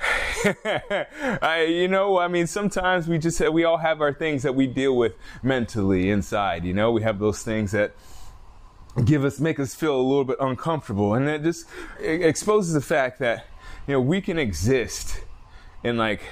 I, 0.44 1.66
you 1.68 1.88
know, 1.88 2.18
I 2.18 2.28
mean, 2.28 2.46
sometimes 2.46 3.08
we 3.08 3.18
just 3.18 3.40
we 3.50 3.64
all 3.64 3.78
have 3.78 4.00
our 4.00 4.12
things 4.12 4.44
that 4.44 4.54
we 4.54 4.68
deal 4.68 4.96
with 4.96 5.14
mentally 5.42 6.08
inside. 6.08 6.64
You 6.64 6.72
know, 6.72 6.92
we 6.92 7.02
have 7.02 7.18
those 7.18 7.42
things 7.42 7.72
that 7.72 7.94
give 9.04 9.24
us 9.24 9.40
make 9.40 9.60
us 9.60 9.74
feel 9.74 9.96
a 9.96 10.02
little 10.02 10.24
bit 10.24 10.36
uncomfortable, 10.40 11.14
and 11.14 11.28
it 11.28 11.42
just 11.42 11.66
it 12.00 12.22
exposes 12.22 12.72
the 12.72 12.80
fact 12.80 13.18
that 13.20 13.46
you 13.86 13.94
know 13.94 14.00
we 14.00 14.20
can 14.20 14.38
exist 14.38 15.22
in 15.84 15.96
like 15.96 16.22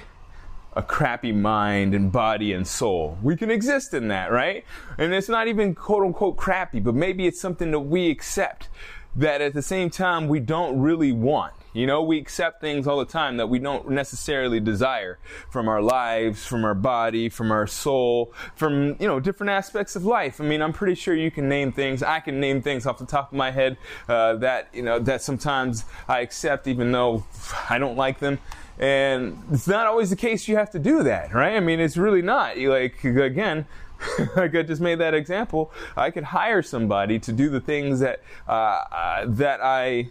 a 0.74 0.82
crappy 0.82 1.32
mind 1.32 1.94
and 1.94 2.12
body 2.12 2.52
and 2.52 2.66
soul. 2.66 3.16
We 3.22 3.34
can 3.34 3.50
exist 3.50 3.94
in 3.94 4.08
that, 4.08 4.30
right? 4.30 4.64
And 4.98 5.14
it's 5.14 5.28
not 5.28 5.48
even 5.48 5.74
quote 5.74 6.04
unquote 6.04 6.36
crappy, 6.36 6.80
but 6.80 6.94
maybe 6.94 7.26
it's 7.26 7.40
something 7.40 7.70
that 7.70 7.80
we 7.80 8.10
accept 8.10 8.68
that 9.16 9.40
at 9.40 9.54
the 9.54 9.62
same 9.62 9.88
time 9.88 10.28
we 10.28 10.38
don't 10.38 10.78
really 10.78 11.12
want. 11.12 11.54
You 11.76 11.86
know, 11.86 12.02
we 12.02 12.16
accept 12.16 12.62
things 12.62 12.86
all 12.86 12.98
the 12.98 13.04
time 13.04 13.36
that 13.36 13.48
we 13.48 13.58
don't 13.58 13.90
necessarily 13.90 14.60
desire 14.60 15.18
from 15.50 15.68
our 15.68 15.82
lives, 15.82 16.46
from 16.46 16.64
our 16.64 16.74
body, 16.74 17.28
from 17.28 17.52
our 17.52 17.66
soul, 17.66 18.32
from, 18.54 18.96
you 18.98 19.06
know, 19.06 19.20
different 19.20 19.50
aspects 19.50 19.94
of 19.94 20.02
life. 20.02 20.40
I 20.40 20.44
mean, 20.44 20.62
I'm 20.62 20.72
pretty 20.72 20.94
sure 20.94 21.14
you 21.14 21.30
can 21.30 21.50
name 21.50 21.72
things. 21.72 22.02
I 22.02 22.20
can 22.20 22.40
name 22.40 22.62
things 22.62 22.86
off 22.86 22.96
the 22.96 23.04
top 23.04 23.30
of 23.30 23.36
my 23.36 23.50
head 23.50 23.76
uh, 24.08 24.36
that, 24.36 24.68
you 24.72 24.82
know, 24.82 24.98
that 25.00 25.20
sometimes 25.20 25.84
I 26.08 26.20
accept 26.20 26.66
even 26.66 26.92
though 26.92 27.26
I 27.68 27.78
don't 27.78 27.96
like 27.96 28.20
them. 28.20 28.38
And 28.78 29.42
it's 29.52 29.68
not 29.68 29.86
always 29.86 30.08
the 30.08 30.16
case 30.16 30.48
you 30.48 30.56
have 30.56 30.70
to 30.70 30.78
do 30.78 31.02
that, 31.02 31.34
right? 31.34 31.56
I 31.56 31.60
mean, 31.60 31.80
it's 31.80 31.98
really 31.98 32.22
not. 32.22 32.56
You 32.56 32.70
like, 32.70 33.04
again, 33.04 33.66
like 34.36 34.54
I 34.54 34.62
just 34.62 34.80
made 34.80 34.98
that 35.00 35.12
example, 35.12 35.72
I 35.94 36.10
could 36.10 36.24
hire 36.24 36.62
somebody 36.62 37.18
to 37.18 37.32
do 37.32 37.50
the 37.50 37.60
things 37.60 38.00
that 38.00 38.22
uh, 38.48 38.52
uh, 38.52 39.24
that 39.26 39.60
I 39.62 40.10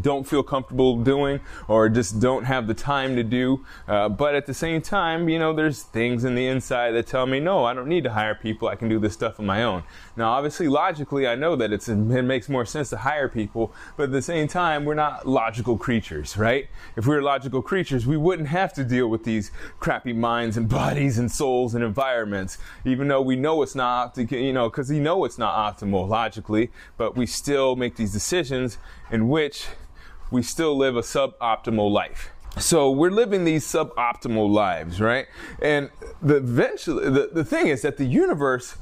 don't 0.00 0.24
feel 0.24 0.42
comfortable 0.42 0.96
doing 1.02 1.40
or 1.68 1.88
just 1.88 2.20
don't 2.20 2.44
have 2.44 2.66
the 2.66 2.74
time 2.74 3.16
to 3.16 3.22
do. 3.22 3.64
Uh, 3.86 4.08
but 4.08 4.34
at 4.34 4.46
the 4.46 4.54
same 4.54 4.82
time, 4.82 5.28
you 5.28 5.38
know, 5.38 5.52
there's 5.52 5.82
things 5.82 6.24
in 6.24 6.34
the 6.34 6.46
inside 6.46 6.92
that 6.92 7.06
tell 7.06 7.26
me, 7.26 7.40
no, 7.40 7.64
I 7.64 7.74
don't 7.74 7.88
need 7.88 8.04
to 8.04 8.12
hire 8.12 8.34
people. 8.34 8.68
I 8.68 8.76
can 8.76 8.88
do 8.88 8.98
this 8.98 9.14
stuff 9.14 9.38
on 9.38 9.46
my 9.46 9.62
own. 9.62 9.82
Now, 10.16 10.32
obviously, 10.32 10.68
logically, 10.68 11.26
I 11.26 11.34
know 11.34 11.56
that 11.56 11.72
it's, 11.72 11.88
it 11.88 11.96
makes 11.96 12.48
more 12.48 12.64
sense 12.64 12.90
to 12.90 12.98
hire 12.98 13.28
people, 13.28 13.72
but 13.96 14.04
at 14.04 14.12
the 14.12 14.22
same 14.22 14.48
time, 14.48 14.84
we're 14.84 14.94
not 14.94 15.26
logical 15.26 15.76
creatures, 15.76 16.36
right? 16.36 16.68
If 16.96 17.06
we 17.06 17.14
were 17.14 17.22
logical 17.22 17.62
creatures, 17.62 18.06
we 18.06 18.16
wouldn't 18.16 18.48
have 18.48 18.72
to 18.74 18.84
deal 18.84 19.08
with 19.08 19.24
these 19.24 19.50
crappy 19.78 20.12
minds 20.12 20.56
and 20.56 20.68
bodies 20.68 21.18
and 21.18 21.30
souls 21.30 21.74
and 21.74 21.84
environments, 21.84 22.58
even 22.84 23.08
though 23.08 23.20
we 23.20 23.36
know 23.36 23.62
it's 23.62 23.74
not, 23.74 24.16
you 24.16 24.52
know, 24.52 24.68
because 24.70 24.90
we 24.90 25.00
know 25.00 25.24
it's 25.24 25.38
not 25.38 25.54
optimal 25.54 26.08
logically, 26.08 26.70
but 26.96 27.16
we 27.16 27.26
still 27.26 27.76
make 27.76 27.96
these 27.96 28.12
decisions 28.12 28.78
in 29.10 29.28
which 29.28 29.66
we 30.30 30.42
still 30.42 30.76
live 30.76 30.96
a 30.96 31.02
suboptimal 31.02 31.90
life. 31.90 32.30
So 32.58 32.90
we're 32.90 33.10
living 33.10 33.44
these 33.44 33.66
suboptimal 33.66 34.50
lives, 34.50 35.00
right? 35.00 35.26
And 35.60 35.90
the 36.22 36.36
eventually 36.36 37.10
the, 37.10 37.30
the 37.32 37.44
thing 37.44 37.66
is 37.66 37.82
that 37.82 37.98
the 37.98 38.06
universe 38.06 38.76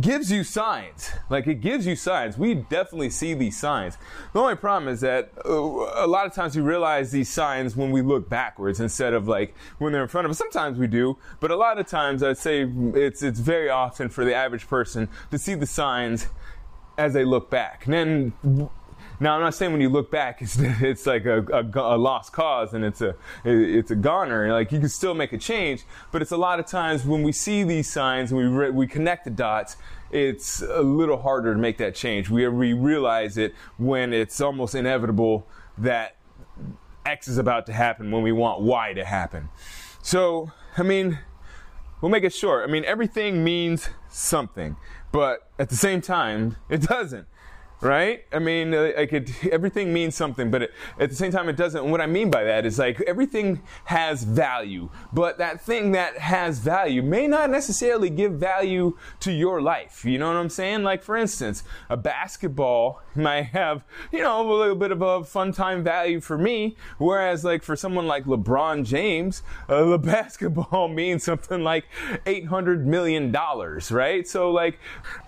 gives 0.00 0.30
you 0.30 0.44
signs. 0.44 1.10
Like 1.28 1.46
it 1.46 1.56
gives 1.56 1.86
you 1.86 1.96
signs. 1.96 2.38
We 2.38 2.54
definitely 2.54 3.10
see 3.10 3.34
these 3.34 3.58
signs. 3.58 3.98
The 4.32 4.40
only 4.40 4.56
problem 4.56 4.92
is 4.92 5.00
that 5.00 5.32
uh, 5.44 5.50
a 5.50 6.06
lot 6.06 6.26
of 6.26 6.34
times 6.34 6.56
we 6.56 6.62
realize 6.62 7.10
these 7.10 7.28
signs 7.28 7.76
when 7.76 7.90
we 7.90 8.00
look 8.00 8.28
backwards 8.28 8.80
instead 8.80 9.12
of 9.12 9.28
like 9.28 9.54
when 9.78 9.92
they're 9.92 10.02
in 10.02 10.08
front 10.08 10.24
of 10.24 10.30
us. 10.30 10.38
Sometimes 10.38 10.78
we 10.78 10.86
do, 10.86 11.18
but 11.40 11.50
a 11.50 11.56
lot 11.56 11.78
of 11.78 11.86
times 11.86 12.22
I'd 12.22 12.38
say 12.38 12.70
it's 12.94 13.22
it's 13.22 13.40
very 13.40 13.68
often 13.68 14.08
for 14.08 14.24
the 14.24 14.34
average 14.34 14.68
person 14.68 15.08
to 15.30 15.38
see 15.38 15.54
the 15.54 15.66
signs 15.66 16.28
as 16.96 17.12
they 17.12 17.24
look 17.24 17.50
back. 17.50 17.86
And 17.86 17.94
then 17.94 18.70
now, 19.20 19.34
I'm 19.34 19.40
not 19.40 19.54
saying 19.54 19.72
when 19.72 19.80
you 19.80 19.88
look 19.88 20.10
back, 20.10 20.40
it's, 20.42 20.58
it's 20.58 21.06
like 21.06 21.24
a, 21.24 21.44
a, 21.52 21.62
a, 21.62 21.98
lost 21.98 22.32
cause 22.32 22.74
and 22.74 22.84
it's 22.84 23.00
a, 23.00 23.14
it's 23.44 23.90
a 23.90 23.96
goner. 23.96 24.52
Like 24.52 24.70
you 24.72 24.78
can 24.78 24.88
still 24.88 25.14
make 25.14 25.32
a 25.32 25.38
change, 25.38 25.84
but 26.12 26.22
it's 26.22 26.30
a 26.30 26.36
lot 26.36 26.60
of 26.60 26.66
times 26.66 27.04
when 27.04 27.22
we 27.22 27.32
see 27.32 27.64
these 27.64 27.90
signs 27.90 28.30
and 28.30 28.38
we, 28.38 28.46
re- 28.46 28.70
we 28.70 28.86
connect 28.86 29.24
the 29.24 29.30
dots, 29.30 29.76
it's 30.10 30.62
a 30.62 30.82
little 30.82 31.20
harder 31.20 31.52
to 31.52 31.60
make 31.60 31.78
that 31.78 31.94
change. 31.94 32.30
We, 32.30 32.46
we 32.48 32.72
realize 32.72 33.36
it 33.36 33.54
when 33.76 34.12
it's 34.12 34.40
almost 34.40 34.74
inevitable 34.74 35.46
that 35.76 36.16
X 37.04 37.28
is 37.28 37.38
about 37.38 37.66
to 37.66 37.72
happen 37.72 38.10
when 38.10 38.22
we 38.22 38.32
want 38.32 38.60
Y 38.60 38.92
to 38.92 39.04
happen. 39.04 39.48
So, 40.02 40.52
I 40.76 40.82
mean, 40.82 41.18
we'll 42.00 42.10
make 42.10 42.24
it 42.24 42.32
short. 42.32 42.68
I 42.68 42.72
mean, 42.72 42.84
everything 42.84 43.42
means 43.42 43.90
something, 44.08 44.76
but 45.10 45.50
at 45.58 45.68
the 45.68 45.76
same 45.76 46.00
time, 46.00 46.56
it 46.68 46.82
doesn't 46.82 47.26
right? 47.80 48.24
I 48.32 48.38
mean, 48.38 48.72
like 48.72 49.12
it, 49.12 49.44
everything 49.52 49.92
means 49.92 50.14
something, 50.14 50.50
but 50.50 50.62
it, 50.62 50.74
at 50.98 51.10
the 51.10 51.16
same 51.16 51.30
time, 51.30 51.48
it 51.48 51.56
doesn't. 51.56 51.82
And 51.82 51.90
what 51.90 52.00
I 52.00 52.06
mean 52.06 52.30
by 52.30 52.44
that 52.44 52.66
is 52.66 52.78
like 52.78 53.00
everything 53.02 53.62
has 53.84 54.24
value, 54.24 54.90
but 55.12 55.38
that 55.38 55.60
thing 55.60 55.92
that 55.92 56.18
has 56.18 56.58
value 56.58 57.02
may 57.02 57.26
not 57.26 57.50
necessarily 57.50 58.10
give 58.10 58.32
value 58.32 58.96
to 59.20 59.32
your 59.32 59.60
life. 59.62 60.04
You 60.04 60.18
know 60.18 60.26
what 60.28 60.36
I'm 60.36 60.50
saying? 60.50 60.82
Like, 60.82 61.02
for 61.02 61.16
instance, 61.16 61.62
a 61.88 61.96
basketball 61.96 63.02
might 63.14 63.42
have, 63.42 63.84
you 64.12 64.22
know, 64.22 64.40
a 64.40 64.46
little 64.52 64.74
bit 64.74 64.92
of 64.92 65.02
a 65.02 65.24
fun 65.24 65.52
time 65.52 65.84
value 65.84 66.20
for 66.20 66.38
me, 66.38 66.76
whereas, 66.98 67.44
like, 67.44 67.62
for 67.62 67.76
someone 67.76 68.06
like 68.06 68.24
LeBron 68.24 68.84
James, 68.84 69.42
uh, 69.68 69.84
the 69.84 69.98
basketball 69.98 70.88
means 70.88 71.22
something 71.22 71.62
like 71.62 71.84
$800 72.26 72.84
million, 72.84 73.32
right? 73.90 74.26
So, 74.26 74.50
like, 74.50 74.78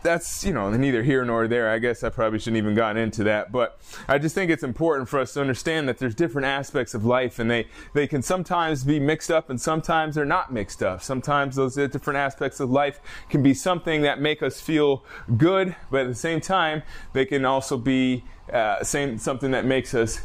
that's, 0.03 0.45
you 0.45 0.53
know, 0.53 0.71
neither 0.71 1.03
here 1.03 1.25
nor 1.25 1.47
there. 1.47 1.71
I 1.71 1.79
guess 1.79 2.03
I 2.03 2.09
probably 2.09 2.40
shouldn't 2.41 2.57
even 2.57 2.75
gotten 2.75 2.97
into 2.97 3.25
that, 3.25 3.53
but 3.53 3.81
I 4.09 4.19
just 4.19 4.35
think 4.35 4.51
it's 4.51 4.63
important 4.63 5.09
for 5.09 5.21
us 5.21 5.35
to 5.35 5.41
understand 5.41 5.89
that 5.89 5.99
there's 5.99 6.15
different 6.15 6.47
aspects 6.47 6.95
of 6.95 7.05
life 7.05 7.39
and 7.39 7.51
they, 7.51 7.69
they 7.95 8.07
can 8.07 8.23
sometimes 8.23 8.85
be 8.85 8.99
mixed 8.99 9.31
up 9.31 9.51
and 9.51 9.61
sometimes 9.61 10.17
they're 10.17 10.25
not 10.25 10.53
mixed 10.53 10.83
up. 10.83 11.03
Sometimes 11.03 11.57
those 11.57 11.75
different 11.75 12.19
aspects 12.19 12.61
of 12.61 12.71
life 12.71 13.01
can 13.29 13.43
be 13.43 13.55
something 13.55 14.03
that 14.03 14.21
make 14.21 14.43
us 14.43 14.61
feel 14.61 15.05
good, 15.37 15.77
but 15.91 16.03
at 16.03 16.09
the 16.09 16.15
same 16.15 16.41
time, 16.41 16.83
they 17.13 17.25
can 17.25 17.45
also 17.45 17.77
be 17.77 18.25
uh, 18.53 18.83
same, 18.83 19.19
something 19.19 19.53
that 19.53 19.65
makes 19.65 19.95
us 19.95 20.21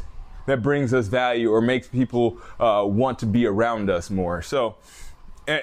that 0.46 0.62
brings 0.62 0.94
us 0.94 1.08
value 1.08 1.50
or 1.50 1.60
makes 1.60 1.88
people 1.88 2.38
uh, 2.60 2.84
want 2.86 3.18
to 3.18 3.26
be 3.26 3.46
around 3.46 3.90
us 3.90 4.10
more. 4.10 4.40
So, 4.42 4.76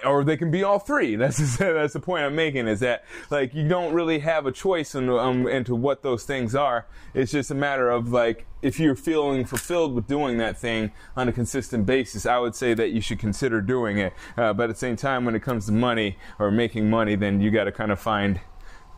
or 0.06 0.24
they 0.24 0.38
can 0.38 0.52
be 0.52 0.64
all 0.64 0.80
three. 0.80 1.16
That's 1.24 1.58
that's 1.58 1.94
the 1.94 2.00
point 2.00 2.24
I'm 2.24 2.36
making 2.36 2.68
is 2.68 2.80
that 2.82 3.06
like 3.30 3.54
you 3.54 3.68
don't 3.68 3.94
really 3.94 4.20
have 4.20 4.46
a 4.46 4.52
choice 4.52 4.96
in, 4.96 5.10
um, 5.10 5.48
into 5.48 5.76
what 5.76 6.02
those 6.02 6.24
things 6.24 6.56
are. 6.56 6.86
It's 7.14 7.32
just 7.32 7.52
a 7.52 7.56
matter 7.56 7.90
of 7.90 8.12
like 8.12 8.46
if 8.62 8.80
you're 8.80 8.96
feeling 8.96 9.46
fulfilled 9.46 9.94
with 9.94 10.08
doing 10.08 10.38
that 10.38 10.58
thing 10.58 10.92
on 11.16 11.28
a 11.28 11.32
consistent 11.32 11.86
basis, 11.86 12.26
I 12.26 12.40
would 12.40 12.56
say 12.56 12.74
that 12.74 12.92
you 12.92 13.02
should 13.02 13.20
consider 13.20 13.62
doing 13.62 13.98
it. 13.98 14.14
Uh, 14.38 14.54
but 14.54 14.64
at 14.64 14.70
the 14.70 14.80
same 14.80 14.96
time, 14.96 15.26
when 15.26 15.36
it 15.36 15.42
comes 15.42 15.66
to 15.68 15.72
money 15.72 16.18
or 16.40 16.50
making 16.52 16.90
money, 16.90 17.16
then 17.16 17.42
you 17.42 17.52
got 17.52 17.66
to 17.66 17.72
kind 17.72 17.92
of 17.92 18.00
find 18.00 18.40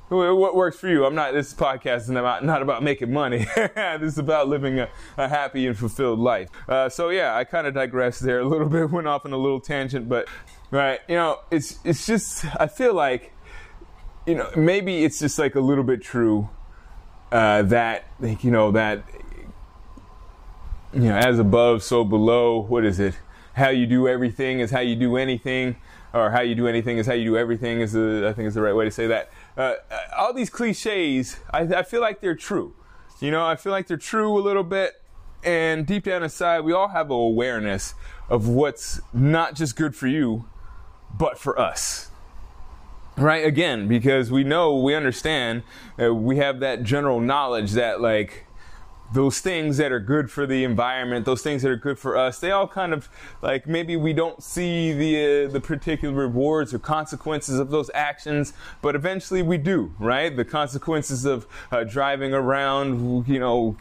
what 0.10 0.56
works 0.56 0.78
for 0.78 0.88
you. 0.88 1.06
I'm 1.06 1.16
not. 1.16 1.34
This 1.34 1.54
podcast 1.54 2.02
is 2.02 2.10
about 2.10 2.46
not 2.46 2.62
about 2.62 2.84
making 2.84 3.12
money. 3.12 3.40
this 3.56 4.14
is 4.14 4.18
about 4.18 4.48
living 4.48 4.80
a, 4.80 4.90
a 5.18 5.28
happy 5.28 5.66
and 5.68 5.78
fulfilled 5.78 6.20
life. 6.20 6.50
Uh, 6.68 6.90
so 6.90 7.10
yeah, 7.10 7.36
I 7.36 7.44
kind 7.44 7.66
of 7.66 7.74
digressed 7.74 8.22
there 8.22 8.40
a 8.40 8.46
little 8.46 8.70
bit. 8.70 8.92
Went 8.92 9.08
off 9.08 9.26
on 9.26 9.34
a 9.34 9.38
little 9.38 9.60
tangent, 9.60 10.08
but 10.08 10.28
right, 10.76 11.00
you 11.08 11.16
know, 11.16 11.40
it's 11.52 11.80
it's 11.84 12.06
just. 12.06 12.46
I 12.60 12.68
feel 12.68 12.94
like, 12.94 13.32
you 14.26 14.36
know, 14.36 14.50
maybe 14.56 15.04
it's 15.04 15.20
just 15.20 15.38
like 15.38 15.56
a 15.56 15.60
little 15.60 15.84
bit 15.84 16.02
true 16.02 16.50
uh, 17.32 17.62
that 17.64 18.06
like, 18.20 18.44
you 18.44 18.52
know 18.52 18.72
that 18.72 19.04
you 20.94 21.02
know 21.02 21.16
as 21.16 21.40
above, 21.40 21.84
so 21.84 22.04
below. 22.04 22.62
What 22.62 22.86
is 22.86 23.00
it? 23.00 23.16
How 23.54 23.70
you 23.70 23.86
do 23.86 24.08
everything 24.08 24.60
is 24.60 24.72
how 24.72 24.82
you 24.82 24.96
do 24.96 25.18
anything, 25.18 25.78
or 26.14 26.32
how 26.32 26.42
you 26.42 26.56
do 26.56 26.68
anything 26.68 26.98
is 26.98 27.08
how 27.08 27.14
you 27.14 27.26
do 27.26 27.38
everything. 27.38 27.82
Is 27.82 27.94
the, 27.94 28.28
I 28.30 28.34
think 28.34 28.48
is 28.48 28.56
the 28.56 28.62
right 28.62 28.76
way 28.76 28.86
to 28.86 28.92
say 28.92 29.08
that 29.08 29.32
uh, 29.58 29.76
all 30.18 30.34
these 30.34 30.50
cliches, 30.50 31.38
I, 31.54 31.62
I 31.62 31.84
feel 31.84 32.02
like 32.02 32.22
they're 32.22 32.36
true. 32.36 32.76
You 33.22 33.32
know, 33.32 33.46
I 33.46 33.56
feel 33.56 33.72
like 33.72 33.88
they're 33.88 33.98
true 33.98 34.38
a 34.38 34.42
little 34.42 34.64
bit. 34.64 35.02
And 35.44 35.86
deep 35.86 36.06
down 36.06 36.24
inside, 36.24 36.62
we 36.62 36.74
all 36.74 36.88
have 36.88 37.12
an 37.12 37.18
awareness 37.18 37.94
of 38.30 38.48
what's 38.48 39.00
not 39.14 39.54
just 39.54 39.76
good 39.76 39.96
for 39.96 40.08
you, 40.08 40.50
but 41.18 41.38
for 41.38 41.60
us. 41.60 42.10
Right? 43.18 43.46
Again, 43.46 43.88
because 43.88 44.30
we 44.30 44.44
know, 44.44 44.78
we 44.78 44.94
understand, 44.94 45.64
uh, 46.02 46.14
we 46.14 46.38
have 46.38 46.60
that 46.60 46.84
general 46.84 47.22
knowledge 47.22 47.72
that, 47.72 48.02
like, 48.02 48.45
those 49.14 49.40
things 49.40 49.78
that 49.78 49.92
are 49.92 50.00
good 50.00 50.32
for 50.32 50.46
the 50.46 50.64
environment, 50.64 51.26
those 51.26 51.42
things 51.42 51.62
that 51.62 51.72
are 51.72 51.76
good 51.76 51.98
for 52.00 52.18
us, 52.18 52.40
they 52.40 52.52
all 52.52 52.68
kind 52.68 52.94
of 52.94 53.10
like 53.42 53.68
maybe 53.68 53.96
we 53.96 54.14
don't 54.14 54.42
see 54.44 54.94
the 54.94 55.46
uh, 55.46 55.52
the 55.52 55.62
particular 55.62 56.14
rewards 56.14 56.74
or 56.74 56.80
consequences 56.80 57.60
of 57.60 57.70
those 57.70 57.90
actions, 57.94 58.54
but 58.82 58.96
eventually 58.96 59.42
we 59.42 59.58
do, 59.58 59.94
right? 60.00 60.36
The 60.36 60.46
consequences 60.46 61.26
of 61.26 61.48
uh, 61.72 61.84
driving 61.84 62.34
around, 62.34 63.28
you 63.28 63.40
know, 63.40 63.78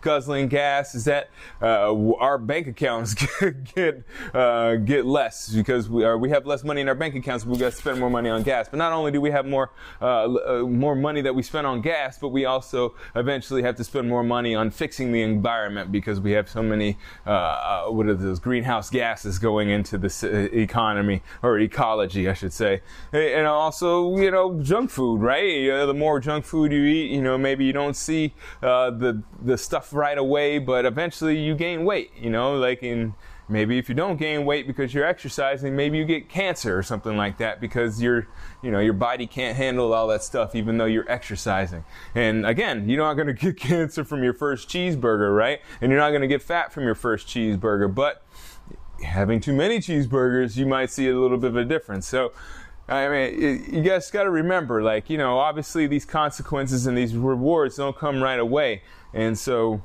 guzzling 0.00 0.48
gas 0.48 0.94
is 0.94 1.04
that 1.06 1.30
uh, 1.62 2.12
our 2.14 2.38
bank 2.38 2.66
accounts 2.66 3.14
get 3.74 4.02
uh, 4.32 4.76
get 4.76 5.06
less 5.06 5.48
because 5.48 5.88
we 5.88 6.04
are 6.04 6.18
we 6.18 6.30
have 6.30 6.46
less 6.46 6.64
money 6.64 6.80
in 6.80 6.88
our 6.88 6.94
bank 6.94 7.14
accounts. 7.14 7.44
We 7.44 7.58
got 7.58 7.72
to 7.72 7.76
spend 7.76 7.98
more 7.98 8.10
money 8.10 8.28
on 8.28 8.42
gas. 8.42 8.68
But 8.68 8.78
not 8.78 8.92
only 8.92 9.10
do 9.10 9.20
we 9.20 9.30
have 9.30 9.46
more 9.46 9.70
uh, 10.00 10.04
uh, 10.04 10.58
more 10.66 10.94
money 10.94 11.22
that 11.22 11.34
we 11.34 11.42
spend 11.42 11.66
on 11.66 11.80
gas, 11.80 12.18
but 12.18 12.28
we 12.28 12.44
also 12.44 12.94
eventually 13.14 13.62
have 13.62 13.76
to 13.76 13.84
spend 13.84 14.08
more 14.08 14.22
money 14.22 14.43
money 14.44 14.54
on 14.54 14.70
fixing 14.70 15.10
the 15.10 15.22
environment 15.22 15.90
because 15.90 16.20
we 16.20 16.32
have 16.32 16.50
so 16.50 16.62
many 16.62 16.98
uh, 17.26 17.30
uh 17.30 17.84
what 17.86 18.06
are 18.06 18.14
those 18.14 18.38
greenhouse 18.38 18.90
gases 18.90 19.38
going 19.38 19.70
into 19.70 19.96
the 19.96 20.08
uh, 20.22 20.54
economy 20.54 21.22
or 21.42 21.58
ecology, 21.58 22.28
I 22.28 22.34
should 22.34 22.52
say, 22.52 22.82
and 23.12 23.46
also 23.46 24.16
you 24.18 24.30
know 24.30 24.60
junk 24.60 24.90
food, 24.90 25.22
right? 25.22 25.70
Uh, 25.70 25.86
the 25.86 25.94
more 25.94 26.20
junk 26.20 26.44
food 26.44 26.72
you 26.72 26.84
eat, 26.84 27.10
you 27.10 27.22
know 27.22 27.38
maybe 27.38 27.64
you 27.64 27.72
don't 27.72 27.96
see 27.96 28.34
uh, 28.62 28.90
the 28.90 29.22
the 29.42 29.56
stuff 29.56 29.94
right 29.94 30.18
away, 30.18 30.58
but 30.58 30.84
eventually 30.84 31.38
you 31.38 31.54
gain 31.54 31.86
weight. 31.86 32.10
You 32.20 32.28
know, 32.28 32.56
like 32.56 32.82
in 32.82 33.14
maybe 33.48 33.78
if 33.78 33.88
you 33.88 33.94
don't 33.94 34.16
gain 34.16 34.44
weight 34.44 34.66
because 34.66 34.94
you're 34.94 35.04
exercising, 35.04 35.76
maybe 35.76 35.98
you 35.98 36.04
get 36.04 36.28
cancer 36.28 36.76
or 36.76 36.82
something 36.82 37.16
like 37.16 37.38
that 37.38 37.60
because 37.60 38.00
your, 38.00 38.28
you 38.62 38.70
know, 38.70 38.80
your 38.80 38.92
body 38.94 39.26
can't 39.26 39.56
handle 39.56 39.92
all 39.92 40.06
that 40.08 40.22
stuff 40.22 40.54
even 40.54 40.78
though 40.78 40.86
you're 40.86 41.10
exercising. 41.10 41.84
And 42.14 42.46
again, 42.46 42.88
you're 42.88 43.02
not 43.02 43.14
going 43.14 43.26
to 43.34 43.34
get 43.34 43.58
cancer 43.58 44.04
from 44.04 44.22
your 44.22 44.34
first 44.34 44.68
cheeseburger, 44.68 45.34
right? 45.36 45.60
And 45.80 45.90
you're 45.90 46.00
not 46.00 46.10
going 46.10 46.22
to 46.22 46.28
get 46.28 46.42
fat 46.42 46.72
from 46.72 46.84
your 46.84 46.94
first 46.94 47.26
cheeseburger, 47.26 47.94
but 47.94 48.24
having 49.04 49.40
too 49.40 49.52
many 49.52 49.78
cheeseburgers, 49.78 50.56
you 50.56 50.66
might 50.66 50.90
see 50.90 51.08
a 51.08 51.18
little 51.18 51.38
bit 51.38 51.50
of 51.50 51.56
a 51.56 51.64
difference. 51.64 52.06
So, 52.06 52.32
I 52.88 53.08
mean, 53.08 53.66
you 53.72 53.82
guys 53.82 54.10
got 54.10 54.24
to 54.24 54.30
remember, 54.30 54.82
like, 54.82 55.08
you 55.08 55.16
know, 55.16 55.38
obviously 55.38 55.86
these 55.86 56.04
consequences 56.04 56.86
and 56.86 56.96
these 56.96 57.16
rewards 57.16 57.76
don't 57.76 57.96
come 57.96 58.22
right 58.22 58.38
away. 58.38 58.82
And 59.12 59.38
so, 59.38 59.82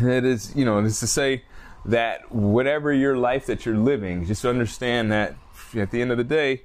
that 0.00 0.24
is, 0.24 0.54
you 0.54 0.64
know, 0.64 0.78
is 0.78 1.00
to 1.00 1.06
say, 1.06 1.42
that 1.84 2.32
whatever 2.32 2.92
your 2.92 3.16
life 3.16 3.46
that 3.46 3.66
you're 3.66 3.76
living, 3.76 4.26
just 4.26 4.44
understand 4.44 5.12
that 5.12 5.34
at 5.76 5.90
the 5.90 6.00
end 6.00 6.10
of 6.10 6.18
the 6.18 6.24
day, 6.24 6.62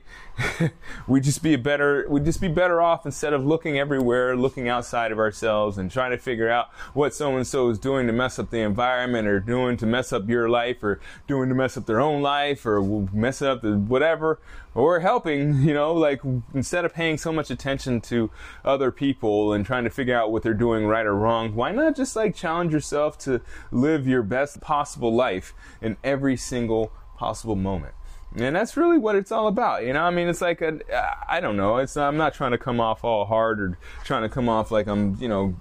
we'd 1.07 1.23
just 1.23 1.43
be 1.43 1.55
better 1.55 2.05
we'd 2.09 2.25
just 2.25 2.39
be 2.39 2.47
better 2.47 2.81
off 2.81 3.05
instead 3.05 3.33
of 3.33 3.45
looking 3.45 3.77
everywhere, 3.77 4.35
looking 4.35 4.69
outside 4.69 5.11
of 5.11 5.19
ourselves 5.19 5.77
and 5.77 5.91
trying 5.91 6.11
to 6.11 6.17
figure 6.17 6.49
out 6.49 6.71
what 6.93 7.13
so 7.13 7.35
and 7.35 7.45
so 7.45 7.69
is 7.69 7.79
doing 7.79 8.07
to 8.07 8.13
mess 8.13 8.39
up 8.39 8.49
the 8.49 8.59
environment 8.59 9.27
or 9.27 9.39
doing 9.39 9.77
to 9.77 9.85
mess 9.85 10.13
up 10.13 10.29
your 10.29 10.49
life 10.49 10.83
or 10.83 10.99
doing 11.27 11.49
to 11.49 11.55
mess 11.55 11.77
up 11.77 11.85
their 11.85 11.99
own 11.99 12.21
life 12.21 12.65
or 12.65 12.81
mess 13.11 13.41
up 13.41 13.61
the 13.61 13.77
whatever 13.77 14.39
or 14.75 14.99
helping, 14.99 15.55
you 15.61 15.73
know, 15.73 15.93
like 15.93 16.21
instead 16.53 16.85
of 16.85 16.93
paying 16.93 17.17
so 17.17 17.31
much 17.31 17.49
attention 17.49 18.01
to 18.01 18.29
other 18.63 18.91
people 18.91 19.53
and 19.53 19.65
trying 19.65 19.83
to 19.83 19.89
figure 19.89 20.17
out 20.17 20.31
what 20.31 20.43
they're 20.43 20.53
doing 20.53 20.85
right 20.85 21.05
or 21.05 21.15
wrong, 21.15 21.55
why 21.55 21.71
not 21.71 21.95
just 21.95 22.15
like 22.15 22.35
challenge 22.35 22.73
yourself 22.73 23.17
to 23.17 23.41
live 23.71 24.07
your 24.07 24.23
best 24.23 24.61
possible 24.61 25.13
life 25.13 25.53
in 25.81 25.97
every 26.03 26.37
single 26.37 26.91
possible 27.17 27.55
moment? 27.55 27.93
And 28.35 28.55
that's 28.55 28.77
really 28.77 28.97
what 28.97 29.15
it's 29.15 29.31
all 29.31 29.47
about, 29.47 29.83
you 29.83 29.93
know. 29.93 30.03
I 30.03 30.11
mean, 30.11 30.27
it's 30.27 30.41
like 30.41 30.61
a, 30.61 30.79
I 31.27 31.39
don't 31.39 31.57
know. 31.57 31.77
It's 31.77 31.97
I'm 31.97 32.17
not 32.17 32.33
trying 32.33 32.51
to 32.51 32.57
come 32.57 32.79
off 32.79 33.03
all 33.03 33.25
hard 33.25 33.59
or 33.59 33.77
trying 34.03 34.21
to 34.21 34.29
come 34.29 34.47
off 34.47 34.69
like 34.69 34.87
I'm, 34.87 35.15
you 35.19 35.27
know, 35.27 35.55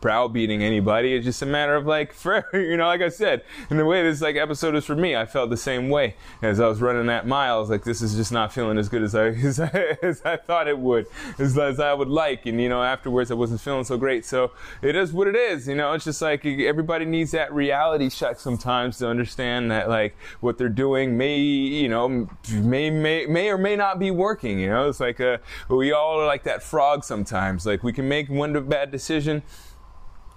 browbeating 0.00 0.62
anybody. 0.62 1.14
It's 1.14 1.24
just 1.24 1.42
a 1.42 1.46
matter 1.46 1.74
of 1.74 1.86
like, 1.86 2.12
for 2.22 2.44
you 2.52 2.76
know, 2.76 2.86
like 2.86 3.00
I 3.00 3.08
said, 3.08 3.42
in 3.70 3.76
the 3.76 3.84
way 3.84 4.02
this 4.02 4.20
like 4.20 4.36
episode 4.36 4.74
is 4.74 4.84
for 4.84 4.96
me, 4.96 5.16
I 5.16 5.26
felt 5.26 5.50
the 5.50 5.56
same 5.56 5.88
way 5.88 6.16
as 6.42 6.60
I 6.60 6.68
was 6.68 6.80
running 6.80 7.06
that 7.06 7.26
mile. 7.26 7.56
I 7.56 7.60
was 7.60 7.70
like, 7.70 7.84
this 7.84 8.02
is 8.02 8.14
just 8.14 8.32
not 8.32 8.52
feeling 8.52 8.78
as 8.78 8.88
good 8.88 9.02
as 9.02 9.14
I 9.14 9.26
as 9.28 9.60
I, 9.60 9.96
as 10.02 10.22
I 10.24 10.36
thought 10.36 10.68
it 10.68 10.78
would, 10.78 11.06
as, 11.38 11.56
as 11.56 11.80
I 11.80 11.94
would 11.94 12.08
like. 12.08 12.46
And 12.46 12.60
you 12.60 12.68
know, 12.68 12.82
afterwards, 12.82 13.30
I 13.30 13.34
wasn't 13.34 13.60
feeling 13.60 13.84
so 13.84 13.96
great. 13.96 14.24
So 14.24 14.52
it 14.82 14.96
is 14.96 15.12
what 15.12 15.28
it 15.28 15.36
is. 15.36 15.68
You 15.68 15.74
know, 15.74 15.92
it's 15.92 16.04
just 16.04 16.20
like 16.20 16.44
everybody 16.44 17.04
needs 17.04 17.30
that 17.30 17.52
reality 17.52 18.10
check 18.10 18.40
sometimes 18.40 18.98
to 18.98 19.08
understand 19.08 19.70
that 19.70 19.88
like 19.88 20.16
what 20.40 20.58
they're 20.58 20.68
doing 20.68 21.16
may 21.16 21.38
you 21.38 21.88
know 21.88 22.28
may 22.50 22.90
may 22.90 23.26
may 23.26 23.48
or 23.50 23.58
may 23.58 23.76
not 23.76 23.98
be 23.98 24.10
working. 24.10 24.58
You 24.58 24.68
know, 24.68 24.88
it's 24.88 25.00
like 25.00 25.20
a, 25.20 25.40
we 25.68 25.92
all 25.92 26.20
are 26.20 26.26
like 26.26 26.42
that 26.44 26.62
frog 26.62 27.04
sometimes. 27.04 27.64
Like 27.64 27.82
we 27.82 27.92
can 27.92 28.08
make 28.08 28.28
one 28.28 28.52
bad 28.68 28.90
decision 28.90 29.42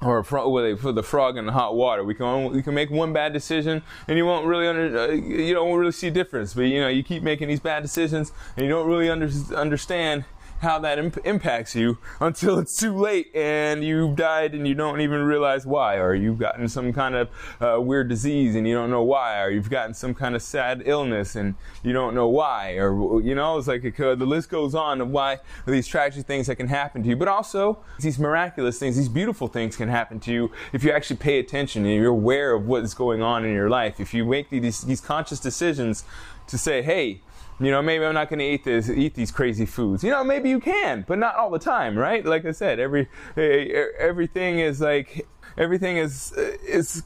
or 0.01 0.23
put 0.23 0.95
the 0.95 1.03
frog 1.03 1.37
in 1.37 1.45
the 1.45 1.51
hot 1.51 1.75
water. 1.75 2.03
We 2.03 2.13
can 2.13 2.51
we 2.51 2.61
can 2.61 2.73
make 2.73 2.89
one 2.89 3.13
bad 3.13 3.33
decision, 3.33 3.81
and 4.07 4.17
you 4.17 4.25
won't 4.25 4.45
really 4.45 4.67
under, 4.67 4.97
uh, 4.97 5.07
you 5.11 5.53
don't 5.53 5.75
really 5.75 5.91
see 5.91 6.09
difference. 6.09 6.53
But 6.53 6.63
you 6.63 6.79
know, 6.79 6.87
you 6.87 7.03
keep 7.03 7.23
making 7.23 7.47
these 7.47 7.59
bad 7.59 7.81
decisions, 7.81 8.31
and 8.55 8.65
you 8.65 8.71
don't 8.71 8.87
really 8.87 9.09
under, 9.09 9.29
understand 9.55 10.25
how 10.65 10.79
that 10.79 10.99
imp- 10.99 11.25
impacts 11.25 11.75
you 11.75 11.97
until 12.19 12.59
it's 12.59 12.75
too 12.75 12.93
late 12.93 13.33
and 13.33 13.83
you've 13.83 14.15
died 14.15 14.53
and 14.53 14.67
you 14.67 14.73
don't 14.73 14.99
even 14.99 15.23
realize 15.23 15.65
why, 15.65 15.97
or 15.97 16.13
you've 16.13 16.39
gotten 16.39 16.67
some 16.67 16.91
kind 16.91 17.15
of 17.15 17.29
uh, 17.61 17.79
weird 17.79 18.09
disease 18.09 18.55
and 18.55 18.67
you 18.67 18.73
don't 18.73 18.89
know 18.89 19.03
why, 19.03 19.41
or 19.41 19.49
you've 19.49 19.69
gotten 19.69 19.93
some 19.93 20.13
kind 20.13 20.35
of 20.35 20.41
sad 20.41 20.83
illness 20.85 21.35
and 21.35 21.55
you 21.83 21.93
don't 21.93 22.13
know 22.13 22.27
why, 22.27 22.73
or 22.73 23.21
you 23.21 23.35
know, 23.35 23.57
it's 23.57 23.67
like 23.67 23.83
it 23.83 23.91
could, 23.91 24.19
the 24.19 24.25
list 24.25 24.49
goes 24.49 24.75
on 24.75 24.99
of 24.99 25.09
why 25.09 25.39
these 25.65 25.87
tragic 25.87 26.25
things 26.25 26.47
that 26.47 26.55
can 26.55 26.67
happen 26.67 27.03
to 27.03 27.09
you, 27.09 27.15
but 27.15 27.27
also 27.27 27.77
these 27.99 28.19
miraculous 28.19 28.77
things, 28.77 28.97
these 28.97 29.09
beautiful 29.09 29.47
things 29.47 29.77
can 29.77 29.87
happen 29.87 30.19
to 30.19 30.31
you 30.31 30.51
if 30.73 30.83
you 30.83 30.91
actually 30.91 31.17
pay 31.17 31.39
attention 31.39 31.85
and 31.85 31.93
you're 31.95 32.07
aware 32.07 32.53
of 32.53 32.67
what 32.67 32.83
is 32.83 32.93
going 32.93 33.21
on 33.21 33.45
in 33.45 33.53
your 33.53 33.69
life. 33.69 33.99
If 33.99 34.13
you 34.13 34.25
make 34.25 34.49
these 34.49 34.81
these 34.81 35.01
conscious 35.01 35.39
decisions 35.39 36.03
to 36.47 36.57
say, 36.57 36.81
hey, 36.81 37.21
you 37.59 37.71
know, 37.71 37.81
maybe 37.81 38.05
I'm 38.05 38.13
not 38.13 38.29
going 38.29 38.39
to 38.39 38.45
eat 38.45 38.63
this, 38.63 38.89
eat 38.89 39.13
these 39.13 39.31
crazy 39.31 39.65
foods. 39.65 40.03
You 40.03 40.11
know, 40.11 40.23
maybe 40.23 40.49
you 40.49 40.59
can, 40.59 41.05
but 41.07 41.17
not 41.17 41.35
all 41.35 41.49
the 41.49 41.59
time, 41.59 41.97
right? 41.97 42.25
Like 42.25 42.45
I 42.45 42.51
said, 42.51 42.79
every 42.79 43.07
everything 43.37 44.59
is 44.59 44.81
like 44.81 45.27
everything 45.57 45.97
is 45.97 46.33
is 46.33 47.03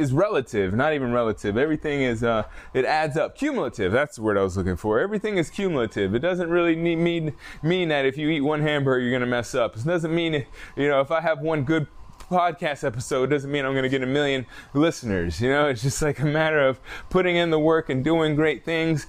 is 0.00 0.12
relative, 0.12 0.74
not 0.74 0.94
even 0.94 1.12
relative. 1.12 1.56
Everything 1.56 2.02
is 2.02 2.22
uh, 2.22 2.44
it 2.74 2.84
adds 2.84 3.16
up. 3.16 3.36
Cumulative. 3.36 3.92
That's 3.92 4.16
the 4.16 4.22
word 4.22 4.36
I 4.36 4.42
was 4.42 4.56
looking 4.56 4.76
for. 4.76 4.98
Everything 4.98 5.36
is 5.36 5.50
cumulative. 5.50 6.14
It 6.14 6.20
doesn't 6.20 6.50
really 6.50 6.76
mean 6.76 7.34
mean 7.62 7.88
that 7.88 8.04
if 8.04 8.16
you 8.18 8.28
eat 8.28 8.40
one 8.40 8.62
hamburger, 8.62 9.00
you're 9.00 9.10
going 9.10 9.20
to 9.20 9.26
mess 9.26 9.54
up. 9.54 9.76
It 9.76 9.84
doesn't 9.84 10.14
mean 10.14 10.46
you 10.76 10.88
know 10.88 11.00
if 11.00 11.10
I 11.10 11.20
have 11.20 11.40
one 11.40 11.64
good 11.64 11.86
podcast 12.30 12.84
episode 12.84 13.30
doesn't 13.30 13.50
mean 13.50 13.64
I'm 13.64 13.72
going 13.72 13.82
to 13.82 13.88
get 13.88 14.02
a 14.02 14.06
million 14.06 14.46
listeners. 14.72 15.40
You 15.40 15.50
know, 15.50 15.66
it's 15.66 15.82
just 15.82 16.00
like 16.00 16.20
a 16.20 16.24
matter 16.24 16.60
of 16.60 16.80
putting 17.10 17.36
in 17.36 17.50
the 17.50 17.58
work 17.58 17.90
and 17.90 18.04
doing 18.04 18.36
great 18.36 18.64
things 18.64 19.06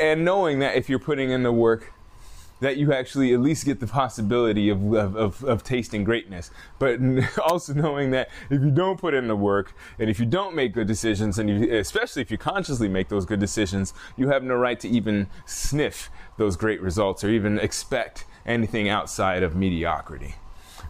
and 0.00 0.24
knowing 0.24 0.58
that 0.60 0.76
if 0.76 0.88
you're 0.88 0.98
putting 0.98 1.30
in 1.30 1.42
the 1.42 1.52
work, 1.52 1.92
that 2.60 2.76
you 2.78 2.92
actually 2.92 3.34
at 3.34 3.40
least 3.40 3.66
get 3.66 3.80
the 3.80 3.86
possibility 3.86 4.70
of, 4.70 4.94
of, 4.94 5.16
of, 5.16 5.44
of, 5.44 5.62
tasting 5.62 6.02
greatness. 6.02 6.50
But 6.78 6.98
also 7.46 7.74
knowing 7.74 8.10
that 8.12 8.30
if 8.48 8.62
you 8.62 8.70
don't 8.70 8.98
put 8.98 9.12
in 9.12 9.28
the 9.28 9.36
work 9.36 9.74
and 9.98 10.08
if 10.08 10.18
you 10.18 10.24
don't 10.24 10.54
make 10.54 10.72
good 10.72 10.86
decisions, 10.86 11.38
and 11.38 11.50
you, 11.50 11.76
especially 11.76 12.22
if 12.22 12.30
you 12.30 12.38
consciously 12.38 12.88
make 12.88 13.08
those 13.08 13.26
good 13.26 13.40
decisions, 13.40 13.92
you 14.16 14.28
have 14.28 14.42
no 14.42 14.54
right 14.54 14.80
to 14.80 14.88
even 14.88 15.26
sniff 15.44 16.10
those 16.38 16.56
great 16.56 16.80
results 16.80 17.22
or 17.22 17.28
even 17.28 17.58
expect 17.58 18.24
anything 18.46 18.88
outside 18.88 19.42
of 19.42 19.54
mediocrity. 19.54 20.36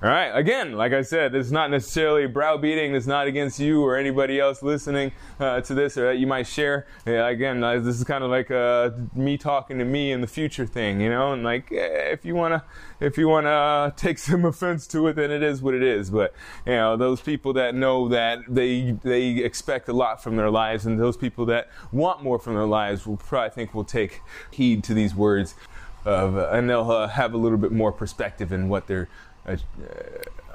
All 0.03 0.11
right. 0.11 0.29
Again, 0.37 0.73
like 0.73 0.93
I 0.93 1.01
said, 1.01 1.33
this 1.33 1.47
is 1.47 1.53
not 1.53 1.71
necessarily 1.71 2.27
browbeating. 2.27 2.95
It's 2.95 3.07
not 3.07 3.27
against 3.27 3.59
you 3.59 3.83
or 3.83 3.97
anybody 3.97 4.39
else 4.39 4.63
listening 4.63 5.13
uh, 5.41 5.61
to 5.63 5.73
this 5.73 5.97
or 5.97 6.07
that 6.09 6.19
you 6.19 6.27
might 6.27 6.47
share. 6.47 6.87
Yeah, 7.07 7.29
again, 7.29 7.63
uh, 7.63 7.79
this 7.79 7.97
is 7.97 8.05
kind 8.05 8.23
of 8.23 8.29
like 8.29 8.51
uh, 8.51 8.91
me 9.15 9.39
talking 9.39 9.79
to 9.79 9.85
me 9.85 10.13
in 10.13 10.21
the 10.21 10.27
future 10.27 10.67
thing, 10.67 11.01
you 11.01 11.09
know. 11.09 11.33
And 11.33 11.43
like, 11.43 11.73
eh, 11.73 12.11
if 12.11 12.25
you 12.25 12.35
wanna, 12.35 12.65
if 13.01 13.17
you 13.17 13.29
wanna 13.29 13.95
take 13.97 14.19
some 14.31 14.45
offense 14.45 14.87
to 14.89 15.07
it, 15.07 15.15
then 15.17 15.31
it 15.31 15.43
is 15.43 15.63
what 15.63 15.75
it 15.75 15.83
is. 15.83 16.11
But 16.11 16.35
you 16.67 16.73
know, 16.73 16.97
those 16.97 17.21
people 17.23 17.53
that 17.55 17.75
know 17.75 18.09
that 18.09 18.41
they 18.49 18.99
they 19.05 19.29
expect 19.29 19.89
a 19.89 19.95
lot 19.95 20.23
from 20.23 20.37
their 20.37 20.51
lives, 20.51 20.85
and 20.85 20.99
those 20.99 21.17
people 21.17 21.47
that 21.47 21.71
want 21.93 22.23
more 22.23 22.39
from 22.39 22.55
their 22.55 22.67
lives, 22.67 23.07
will 23.07 23.17
probably 23.17 23.51
think 23.51 23.75
will 23.75 23.85
take 23.85 24.21
heed 24.51 24.85
to 24.85 24.93
these 24.93 25.15
words, 25.15 25.55
of, 26.05 26.37
and 26.37 26.69
they'll 26.69 26.91
uh, 26.91 27.09
have 27.09 27.33
a 27.33 27.39
little 27.39 27.59
bit 27.59 27.73
more 27.73 27.93
perspective 27.93 28.53
in 28.53 28.69
what 28.69 28.87
they're 28.87 29.09
uh, 29.47 29.57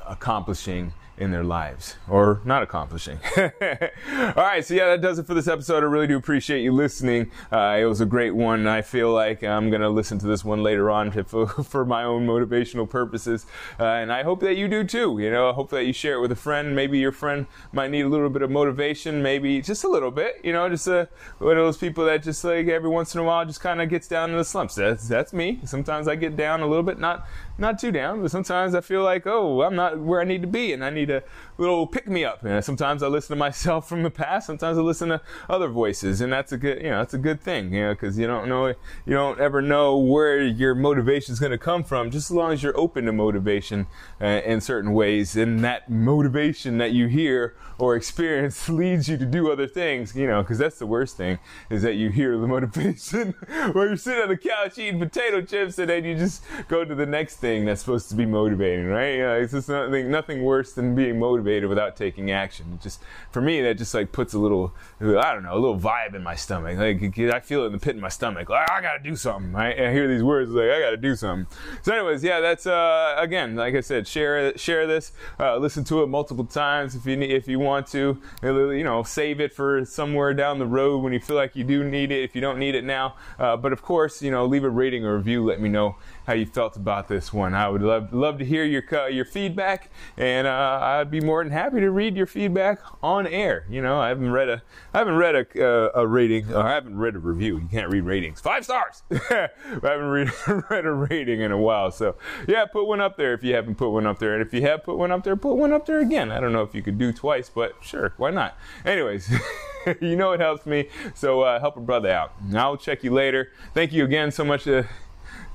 accomplishing 0.08 0.94
in 1.20 1.32
their 1.32 1.44
lives 1.44 1.98
or 2.08 2.40
not 2.46 2.64
accomplishing. 2.64 3.20
All 3.38 4.34
right, 4.36 4.64
so 4.66 4.74
yeah, 4.74 4.88
that 4.88 5.02
does 5.02 5.20
it 5.20 5.28
for 5.28 5.34
this 5.34 5.50
episode. 5.50 5.84
I 5.84 5.88
really 5.88 6.08
do 6.08 6.16
appreciate 6.16 6.64
you 6.64 6.72
listening. 6.72 7.30
Uh, 7.52 7.78
it 7.80 7.84
was 7.84 8.00
a 8.00 8.06
great 8.06 8.32
one. 8.32 8.68
I 8.68 8.82
feel 8.82 9.12
like 9.12 9.44
I'm 9.44 9.70
going 9.70 9.82
to 9.82 9.90
listen 9.90 10.18
to 10.20 10.28
this 10.28 10.46
one 10.46 10.64
later 10.64 10.90
on 10.90 11.12
to, 11.12 11.24
for, 11.26 11.48
for, 11.48 11.86
my 11.86 12.04
own 12.04 12.26
motivational 12.26 12.90
purposes. 12.90 13.46
Uh, 13.80 13.84
and 13.84 14.14
I 14.14 14.24
hope 14.24 14.40
that 14.42 14.56
you 14.56 14.68
do 14.70 14.84
too. 14.84 15.20
You 15.20 15.30
know, 15.30 15.50
I 15.50 15.54
hope 15.54 15.70
that 15.72 15.86
you 15.86 15.92
share 15.92 16.16
it 16.16 16.22
with 16.22 16.32
a 16.32 16.38
friend. 16.38 16.74
Maybe 16.74 17.00
your 17.00 17.12
friend 17.12 17.48
might 17.74 17.92
need 17.92 18.02
a 18.02 18.10
little 18.10 18.30
bit 18.30 18.42
of 18.42 18.50
motivation, 18.50 19.22
maybe 19.22 19.62
just 19.62 19.84
a 19.84 19.90
little 19.90 20.12
bit, 20.12 20.40
you 20.44 20.54
know, 20.54 20.70
just 20.70 20.88
a, 20.88 21.10
one 21.40 21.58
of 21.58 21.66
those 21.66 21.78
people 21.78 22.06
that 22.06 22.24
just 22.24 22.44
like 22.46 22.68
every 22.68 22.90
once 22.90 23.14
in 23.14 23.20
a 23.20 23.24
while 23.24 23.46
just 23.46 23.60
kind 23.60 23.82
of 23.82 23.90
gets 23.90 24.08
down 24.08 24.32
in 24.32 24.38
the 24.38 24.46
slumps. 24.46 24.76
That's, 24.76 25.08
that's 25.08 25.34
me. 25.34 25.60
Sometimes 25.66 26.08
I 26.08 26.16
get 26.16 26.38
down 26.38 26.62
a 26.62 26.68
little 26.68 26.84
bit, 26.84 27.00
not, 27.00 27.28
not 27.60 27.80
too 27.80 27.92
down, 27.92 28.22
but 28.22 28.32
sometimes 28.32 28.74
I 28.74 28.82
feel 28.82 29.04
like, 29.04 29.28
oh, 29.28 29.62
I'm 29.62 29.76
not 29.76 30.00
where 30.00 30.22
I 30.22 30.24
need 30.24 30.42
to 30.42 30.48
be 30.48 30.74
and 30.74 30.84
I 30.84 30.90
need 30.90 31.10
a 31.10 31.24
little 31.58 31.86
pick 31.86 32.08
me 32.08 32.24
up. 32.24 32.44
And 32.44 32.64
sometimes 32.64 33.04
I 33.04 33.08
listen 33.08 33.36
to 33.36 33.40
myself 33.40 33.88
from 33.90 34.04
the 34.04 34.10
past. 34.10 34.48
Sometimes 34.48 34.78
I 34.78 34.82
listen 34.82 35.10
to 35.10 35.22
other 35.50 35.68
voices, 35.68 36.22
and 36.22 36.32
that's 36.32 36.52
a 36.52 36.58
good, 36.58 36.82
you 36.82 36.90
know, 36.90 37.00
that's 37.00 37.14
a 37.14 37.20
good 37.20 37.42
thing, 37.42 37.74
you 37.74 37.82
know, 37.82 37.94
because 37.94 38.18
you 38.18 38.28
don't 38.28 38.48
know, 38.48 38.68
you 38.68 39.14
don't 39.14 39.40
ever 39.40 39.62
know 39.62 39.98
where 39.98 40.42
your 40.42 40.74
motivation 40.74 41.34
is 41.34 41.40
going 41.40 41.52
to 41.52 41.58
come 41.58 41.84
from. 41.84 42.10
Just 42.12 42.32
as 42.32 42.36
long 42.36 42.54
as 42.54 42.64
you're 42.64 42.78
open 42.78 43.06
to 43.06 43.12
motivation 43.12 43.88
uh, 44.22 44.42
in 44.46 44.62
certain 44.62 44.94
ways, 44.94 45.36
and 45.36 45.64
that 45.64 45.90
motivation 45.90 46.78
that 46.78 46.92
you 46.92 47.08
hear 47.08 47.56
or 47.78 47.96
experience 47.96 48.70
leads 48.70 49.08
you 49.08 49.18
to 49.18 49.26
do 49.26 49.52
other 49.52 49.68
things, 49.68 50.16
you 50.16 50.28
know, 50.28 50.42
because 50.42 50.58
that's 50.58 50.80
the 50.80 50.88
worst 50.88 51.18
thing 51.18 51.40
is 51.70 51.82
that 51.82 51.96
you 51.96 52.10
hear 52.10 52.38
the 52.38 52.48
motivation 52.48 53.34
where 53.74 53.88
you're 53.88 53.98
sitting 53.98 54.24
on 54.24 54.30
the 54.30 54.38
couch 54.38 54.78
eating 54.78 55.00
potato 55.00 55.42
chips, 55.42 55.78
and 55.78 55.90
then 55.90 56.06
you 56.06 56.16
just 56.16 56.44
go 56.68 56.86
to 56.86 56.96
the 56.96 57.06
next 57.06 57.38
thing 57.38 57.49
that's 57.66 57.82
supposed 57.82 58.10
to 58.10 58.16
be 58.16 58.26
motivating, 58.26 58.86
right? 58.86 59.16
You 59.16 59.22
know, 59.24 59.40
it's 59.40 59.54
just 59.54 59.70
nothing, 59.70 60.12
nothing 60.12 60.44
worse 60.44 60.74
than 60.74 60.96
being 60.96 61.20
motivated 61.20 61.70
without 61.70 61.96
taking 61.96 62.32
action. 62.32 62.74
It 62.74 62.82
just 62.82 63.02
for 63.32 63.42
me, 63.42 63.62
that 63.62 63.78
just 63.78 63.94
like 63.94 64.12
puts 64.12 64.34
a 64.34 64.40
little, 64.40 64.74
I 65.02 65.34
don't 65.34 65.44
know, 65.44 65.54
a 65.54 65.60
little 65.60 65.80
vibe 65.80 66.16
in 66.16 66.24
my 66.24 66.36
stomach. 66.36 66.78
Like 66.78 67.02
I 67.18 67.40
feel 67.40 67.64
it 67.64 67.68
in 67.68 67.72
the 67.74 67.80
pit 67.80 67.96
in 67.96 68.02
my 68.02 68.10
stomach. 68.10 68.50
Like 68.50 68.70
I 68.70 68.82
gotta 68.82 69.04
do 69.04 69.16
something. 69.16 69.52
Right? 69.52 69.80
I 69.80 69.92
hear 69.92 70.08
these 70.08 70.24
words 70.24 70.52
like 70.52 70.70
I 70.70 70.80
gotta 70.80 70.98
do 70.98 71.16
something. 71.16 71.48
So, 71.82 71.94
anyways, 71.94 72.24
yeah, 72.24 72.40
that's 72.40 72.66
uh, 72.66 73.16
again, 73.18 73.56
like 73.56 73.76
I 73.76 73.82
said, 73.82 74.08
share 74.08 74.58
share 74.58 74.88
this, 74.88 75.12
uh, 75.40 75.58
listen 75.58 75.84
to 75.86 76.04
it 76.04 76.08
multiple 76.08 76.46
times 76.46 76.96
if 76.96 77.06
you 77.06 77.18
need, 77.18 77.32
if 77.32 77.48
you 77.48 77.60
want 77.60 77.88
to. 77.88 78.20
You 78.44 78.84
know, 78.84 79.04
save 79.04 79.40
it 79.40 79.54
for 79.54 79.86
somewhere 79.86 80.34
down 80.34 80.60
the 80.60 80.68
road 80.68 81.00
when 81.00 81.14
you 81.14 81.20
feel 81.20 81.36
like 81.36 81.56
you 81.56 81.64
do 81.64 81.84
need 81.84 82.12
it. 82.12 82.24
If 82.24 82.36
you 82.36 82.42
don't 82.42 82.60
need 82.60 82.76
it 82.76 82.84
now, 82.84 83.16
uh, 83.38 83.58
but 83.58 83.74
of 83.74 83.82
course, 83.82 84.22
you 84.22 84.32
know, 84.32 84.46
leave 84.46 84.64
a 84.64 84.70
rating 84.70 85.06
or 85.06 85.18
review. 85.18 85.46
Let 85.46 85.62
me 85.62 85.70
know 85.70 85.96
how 86.26 86.34
you 86.34 86.46
felt 86.46 86.76
about 86.76 87.08
this. 87.08 87.34
I 87.48 87.68
would 87.70 87.82
love 87.82 88.14
love 88.14 88.38
to 88.40 88.46
hear 88.46 88.64
your 88.64 88.84
your 89.10 89.26
feedback, 89.26 89.90
and 90.18 90.48
uh, 90.48 90.80
I'd 90.82 91.12
be 91.12 91.22
more 91.22 91.44
than 91.44 91.52
happy 91.52 91.80
to 91.80 91.90
read 91.90 92.16
your 92.16 92.26
feedback 92.26 92.80
on 93.02 93.28
air. 93.28 93.66
You 93.70 93.82
know, 93.82 94.00
I 94.00 94.10
haven't 94.10 94.32
read 94.32 94.50
a 94.50 94.62
I 94.94 95.00
haven't 95.00 95.16
read 95.16 95.36
a, 95.36 95.66
uh, 95.66 95.92
a 95.96 96.08
rating, 96.08 96.54
I 96.54 96.72
haven't 96.72 96.98
read 96.98 97.16
a 97.16 97.20
review. 97.20 97.58
You 97.58 97.68
can't 97.68 97.92
read 97.92 98.04
ratings. 98.04 98.42
Five 98.42 98.66
stars. 98.66 99.04
I 99.12 99.50
haven't 99.82 100.10
read, 100.10 100.32
read 100.70 100.86
a 100.86 100.92
rating 100.92 101.42
in 101.42 101.52
a 101.52 101.58
while. 101.58 101.92
So 101.92 102.16
yeah, 102.48 102.66
put 102.66 102.86
one 102.86 103.02
up 103.02 103.18
there 103.18 103.34
if 103.34 103.44
you 103.44 103.56
haven't 103.56 103.76
put 103.76 103.90
one 103.90 104.06
up 104.06 104.20
there, 104.20 104.34
and 104.34 104.46
if 104.46 104.54
you 104.54 104.62
have 104.64 104.84
put 104.84 104.98
one 104.98 105.12
up 105.12 105.24
there, 105.24 105.36
put 105.36 105.56
one 105.56 105.74
up 105.74 105.86
there 105.86 106.00
again. 106.00 106.32
I 106.32 106.40
don't 106.40 106.54
know 106.54 106.64
if 106.64 106.76
you 106.76 106.82
could 106.82 106.98
do 106.98 107.14
twice, 107.14 107.50
but 107.50 107.76
sure, 107.82 108.14
why 108.18 108.32
not? 108.32 108.58
Anyways. 108.86 109.32
you 110.02 110.16
know 110.16 110.32
it 110.34 110.40
helps 110.40 110.66
me. 110.66 110.90
So 111.16 111.42
uh, 111.42 111.60
help 111.60 111.78
a 111.78 111.82
brother 111.82 112.10
out. 112.10 112.34
I'll 112.54 112.78
check 112.78 113.04
you 113.04 113.12
later. 113.12 113.52
Thank 113.74 113.94
you 113.94 114.04
again 114.04 114.32
so 114.32 114.44
much. 114.44 114.68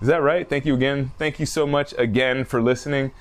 Is 0.00 0.08
that 0.08 0.22
right? 0.22 0.48
Thank 0.48 0.66
you 0.66 0.74
again. 0.74 1.12
Thank 1.18 1.38
you 1.40 1.46
so 1.46 1.66
much 1.66 1.94
again 1.96 2.44
for 2.44 2.60
listening. 2.60 3.12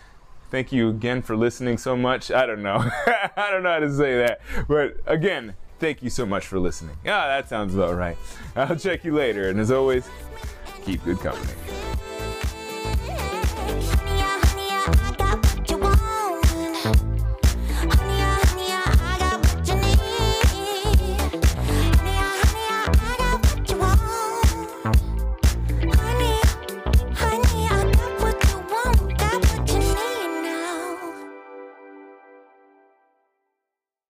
Thank 0.51 0.71
you 0.71 0.89
again 0.89 1.21
for 1.21 1.36
listening 1.36 1.77
so 1.77 1.95
much. 1.95 2.29
I 2.29 2.45
don't 2.45 2.62
know. 2.62 2.77
I 3.38 3.49
don't 3.49 3.63
know 3.63 3.71
how 3.71 3.79
to 3.79 3.91
say 3.91 4.17
that. 4.17 4.41
But 4.67 4.97
again, 5.05 5.55
thank 5.79 6.03
you 6.03 6.09
so 6.09 6.25
much 6.25 6.45
for 6.45 6.59
listening. 6.59 6.97
Ah, 7.05 7.27
that 7.27 7.49
sounds 7.49 7.73
about 7.73 7.95
right. 7.95 8.17
I'll 8.55 8.75
check 8.75 9.03
you 9.03 9.15
later. 9.15 9.49
And 9.49 9.59
as 9.59 9.71
always, 9.71 10.07
keep 10.86 11.03
good 11.03 11.19
company. 11.19 11.53